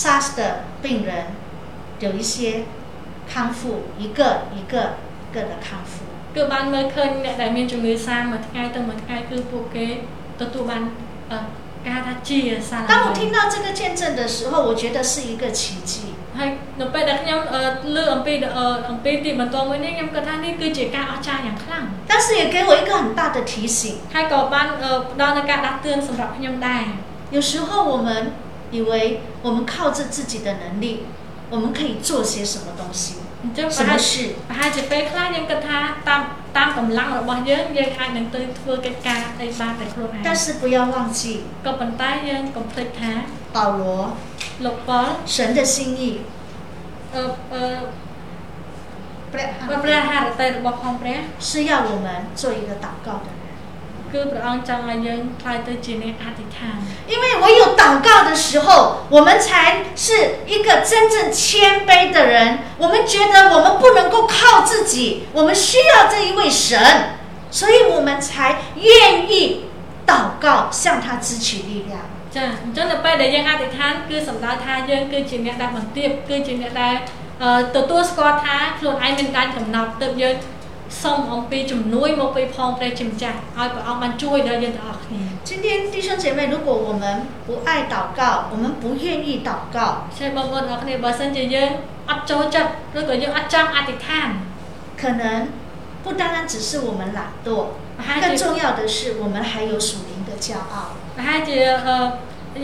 [0.00, 0.40] SARS 的
[0.82, 1.10] 病人
[2.04, 2.64] 有一些
[3.30, 3.60] 康复，
[3.98, 4.20] 一个
[4.58, 4.74] 一个
[5.34, 5.92] 个的康复。
[6.34, 9.86] គឺបានមើលឃើញអ្នកដែលមានជំងឺសាមួយថ្ងៃទៅមួយថ្ងៃគឺពួកគេ
[10.40, 10.82] ទទួលបាន
[11.30, 11.38] អឺ
[11.84, 12.38] គេហៅថាជា
[12.70, 15.92] សាឡា 当我 វិញ 听到这个见证的时候，我觉得是一个奇迹。
[16.38, 16.50] ហើយ
[16.80, 17.60] នៅពេលដែលខ្ញុំអឺ
[17.96, 23.80] លើអំពីអឺអំពីទីបន្ទាប់មួយនេះខ្ញុំគិតថានេះគឺជាការអស្ចារ្យយ៉ាងខ្លាំង 但是也给我一个很大的提醒，
[24.14, 26.84] ហើយក៏បានអឺផ្ដល់នូវការដាស់តឿនសម្រាប់ខ្ញុំដែរ
[27.34, 28.08] 有时候我们
[28.76, 28.92] 以为
[29.46, 30.86] 我们靠着自己的能力，
[31.52, 33.04] 我们可以做些什么东西，
[33.42, 34.12] អញ្ចឹង 什 ប្រហែ 么 ល 事。
[34.48, 36.20] ប្រហែលជាពេលខ្លះយើងគិតថាតាម
[36.56, 41.22] តាមកម្លាំងរបស់យើងយើងអាចនឹងទៅធ្វើកិច្ចការអីបានតែខ្លួនឯង 但是不要忘记，
[41.66, 43.12] ក៏ប៉ុន្តែយើងកុំភ្លេចថា
[43.55, 44.17] 保罗
[44.59, 46.23] 六八神的心意。
[47.13, 47.83] 呃呃
[51.39, 53.45] 是要我们做一个祷告的人。
[57.07, 62.59] 因为我有祷告的时候我们才是一个真正谦卑的人。
[62.77, 66.77] 我们觉得我们不能够靠自己我们需要这一位神。
[67.51, 69.67] 所以我们才愿意
[70.05, 72.14] 祷告向他支取力量。
[72.34, 76.94] ចាអញ្ចឹងនៅពេលដែលយើងអធិដ្ឋានគឺសំដៅថាយើងគឺជាអ្នកដែលបន្ទាបគឺជាអ្នកដែល
[77.42, 80.34] អឺទទួលស្គាល់ថាខ្លួនឯងមានការកំណត់ទើបយើង
[81.02, 87.04] សូមអំពីជំនួយមកពីផងព្រះជាម្ចាស់ឲ្យព្រះអង្គបានជួយដល់យើងទាំងអស់គ្នា 今天弟兄姐妹，如果我们
[87.46, 88.20] 不爱祷告，
[88.52, 89.76] 我们不愿意祷告，
[90.14, 91.70] ใช่បងប្អូនទាំងអស់គ្នាបើសិនជាយើង
[92.10, 94.28] អត់ចូលចិត្តឬក៏យើងអត់ចង់អធិដ្ឋាន
[95.00, 95.24] 可能
[96.04, 97.48] 不单单只是我们懒惰，
[97.96, 100.76] ប្រហែល 更 ជា 重要的是我们还有属灵的骄傲。
[101.16, 101.96] ប្រហែលជាអឺ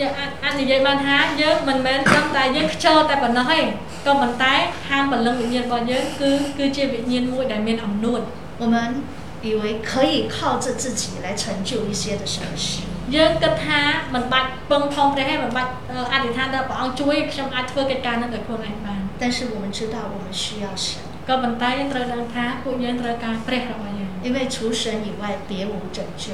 [0.01, 3.61] យើងអាចអាចនិយាយបានថាយើងមិនមែនត្រឹមតែយើងខ្ជិលតែប៉ុណ្ណោះទេ
[4.07, 4.55] ក៏ប៉ុន្តែ
[4.89, 8.21] ហាមពលឹងវិញ្ញាណរបស់យើងគឺគឺជាវិញ្ញាណមួយដែលមានអំនួត
[8.63, 8.77] 我们
[9.47, 12.67] 以为可以靠着自己来成就一些的什么事。
[13.15, 13.81] យើងគិតថា
[14.15, 20.89] មិនបាច់ពឹងផងព្រះទេមិនបាច់អឺអធិដ្ឋានដល់ព្រះអង្គជួយខ្ញុំអាចធ្វើកិច្ចការនោះដោយខ្លួនឯងបាន 但是我们知道我们需要神，
[21.29, 26.27] ក៏ប៉ុន្តែយើងត្រូវដឹងថាពួកយើងត្រូវការព្រះរបស់យើង 因为除神以外别无拯救。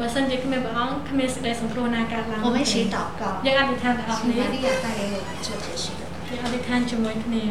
[0.00, 7.44] បើសិនជាគ្មានព្រះអង្គគ្មានសេចក្តីសង្គ្រោះណាកើតឡើងខ្ញុំជឿតបកយើងអធិដ្ឋានទាំងអស់គ្នាយើងអធិដ្ឋានជាមួយគ្នា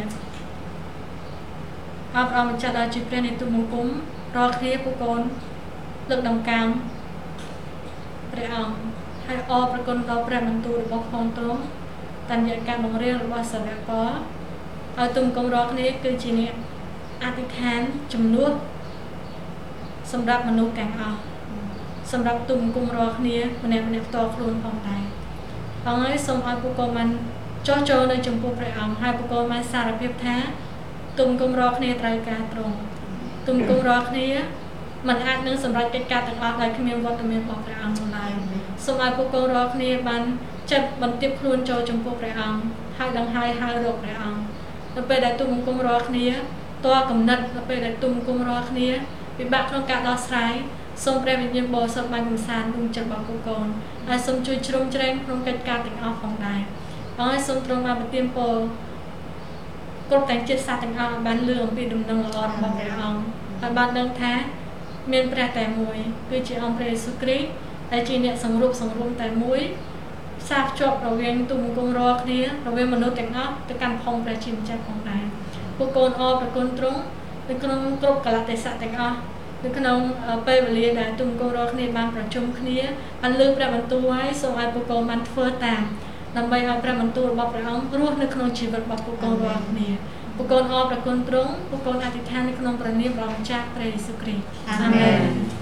[2.15, 3.87] អបអរម្ចាស់ដល់ជាព្រះនៃទូមង្គម
[4.35, 5.21] រាល់គ្នាពូកូន
[6.09, 6.67] លើកដំកើង
[8.31, 8.75] ព្រះអង្គ
[9.25, 11.61] ហើយអរប្រគុណដល់ព្រះបន្ទូលរបស់ផងទ្រង់
[12.29, 14.09] តាមរយៈការបង្រៀនរបស់សាវកពល
[14.99, 16.53] ឲ្យទុំគំរាល់គ្នាគឺជាអ្នក
[17.23, 17.81] អធិដ្ឋាន
[18.13, 18.51] ជំនួស
[20.11, 21.19] សម្រាប់មនុស្សទាំងអស់
[22.11, 25.03] សម្រាប់ទុំគុំរាល់គ្នាម្នាក់ម្នាក់ផ្ទាល់ខ្លួនផងដែរ
[25.87, 27.09] អង្គហើយសូមឲ្យពួកកូនបាន
[27.67, 30.35] ចោះចូលនៅចំពោះព្រះអង្គហើយពួកកូនបានសារភាពថា
[31.19, 32.75] ទុំគុំរាល់គ្នាត្រូវការត្រង់
[33.47, 34.27] ទុំគុំរាល់គ្នា
[35.07, 38.31] มันអាចនឹងសម្រេចកិច្ចការទាំងអស់ដោយគ្មានវត្តមានរបស់ព្រះអង្គនោះឡើយ
[38.85, 40.23] សូមឲ្យពួកកូនរាល់គ្នាបាន
[40.71, 42.59] ចិត្តបន្ទាបខ្លួនចូលចំពោះព្រះអង្គ
[42.97, 44.41] ហើយដង្ហើយហៅរកព្រះអង្គ
[44.95, 46.27] នៅពេលដែលទុំបង្គំរាល់គ្នា
[46.85, 48.89] តើកំណត់នៅពេលដែលទុំបង្គំរាល់គ្នា
[49.37, 50.53] ពិបាកក្នុងការដោះស្រាយ
[51.03, 53.67] សូមព្រះវិញ្ញាណបរិសុទ្ធបានកំសាន្តក្នុងចិត្តរបស់ពួកកូន
[54.07, 56.59] ហើយសូមជួយជ្រោមជ្រែងក្នុងកិច្ចការទាំងអស់ផងដែរ
[57.19, 58.55] ហើយសូមទ្រង់បានប្រទានពរ
[60.09, 63.21] គ្រប់ទាំងចិត្តសាស្ត្រទាំងអស់ឲ្យបានលឺអំពីដំណឹងល្អរបស់ព្រះអង្គ
[63.61, 64.33] ហើយបានដឹងថា
[65.11, 65.97] មានព្រះតែមួយ
[66.29, 67.47] គឺជាអង្គព្រះយេស៊ូវគ្រីស្ទ
[67.91, 69.61] ដែលជាអ្នកសង្រួមសង្រួមតែមួយ
[70.41, 75.23] ផ្សារភ្ជាប់រវាងទុំគង់រាល់គ្នារវាងមនុស្សទាំងអស់ទៅកាន់ផងព្រះជាម្ចាស់ផងដែរ
[75.77, 77.01] ពួកកូនអរប្រគុណទ្រង់
[77.49, 79.17] នៅក្នុងគ្រប់កលៈទេសៈទាំងអស់
[79.63, 79.99] នៅក្នុង
[80.47, 82.77] ពេលវេលាដែលទុំគង់រាល់គ្នាបានប្រជុំគ្នា
[83.21, 85.81] បានលើកព្រះបន្ទូលហើយសូមឲ្យពួកកូនបានធ្វើតាម
[86.37, 89.89] ដើម្បីឲ្យព្រះបន្ទូលរបស់ព្រះអង្គរស់នៅក្នុងជីវិតរបស់ពួកកូនរាល់គ្នា
[90.35, 95.60] ពួកកូនអរប្រគុណទ្រង់ពួកកូនអធិដ្ឋាននៅក្នុងព្រះនាមព្រះម្ចាស់ព្រះយេស៊ូវគ្រីស្ទ阿门。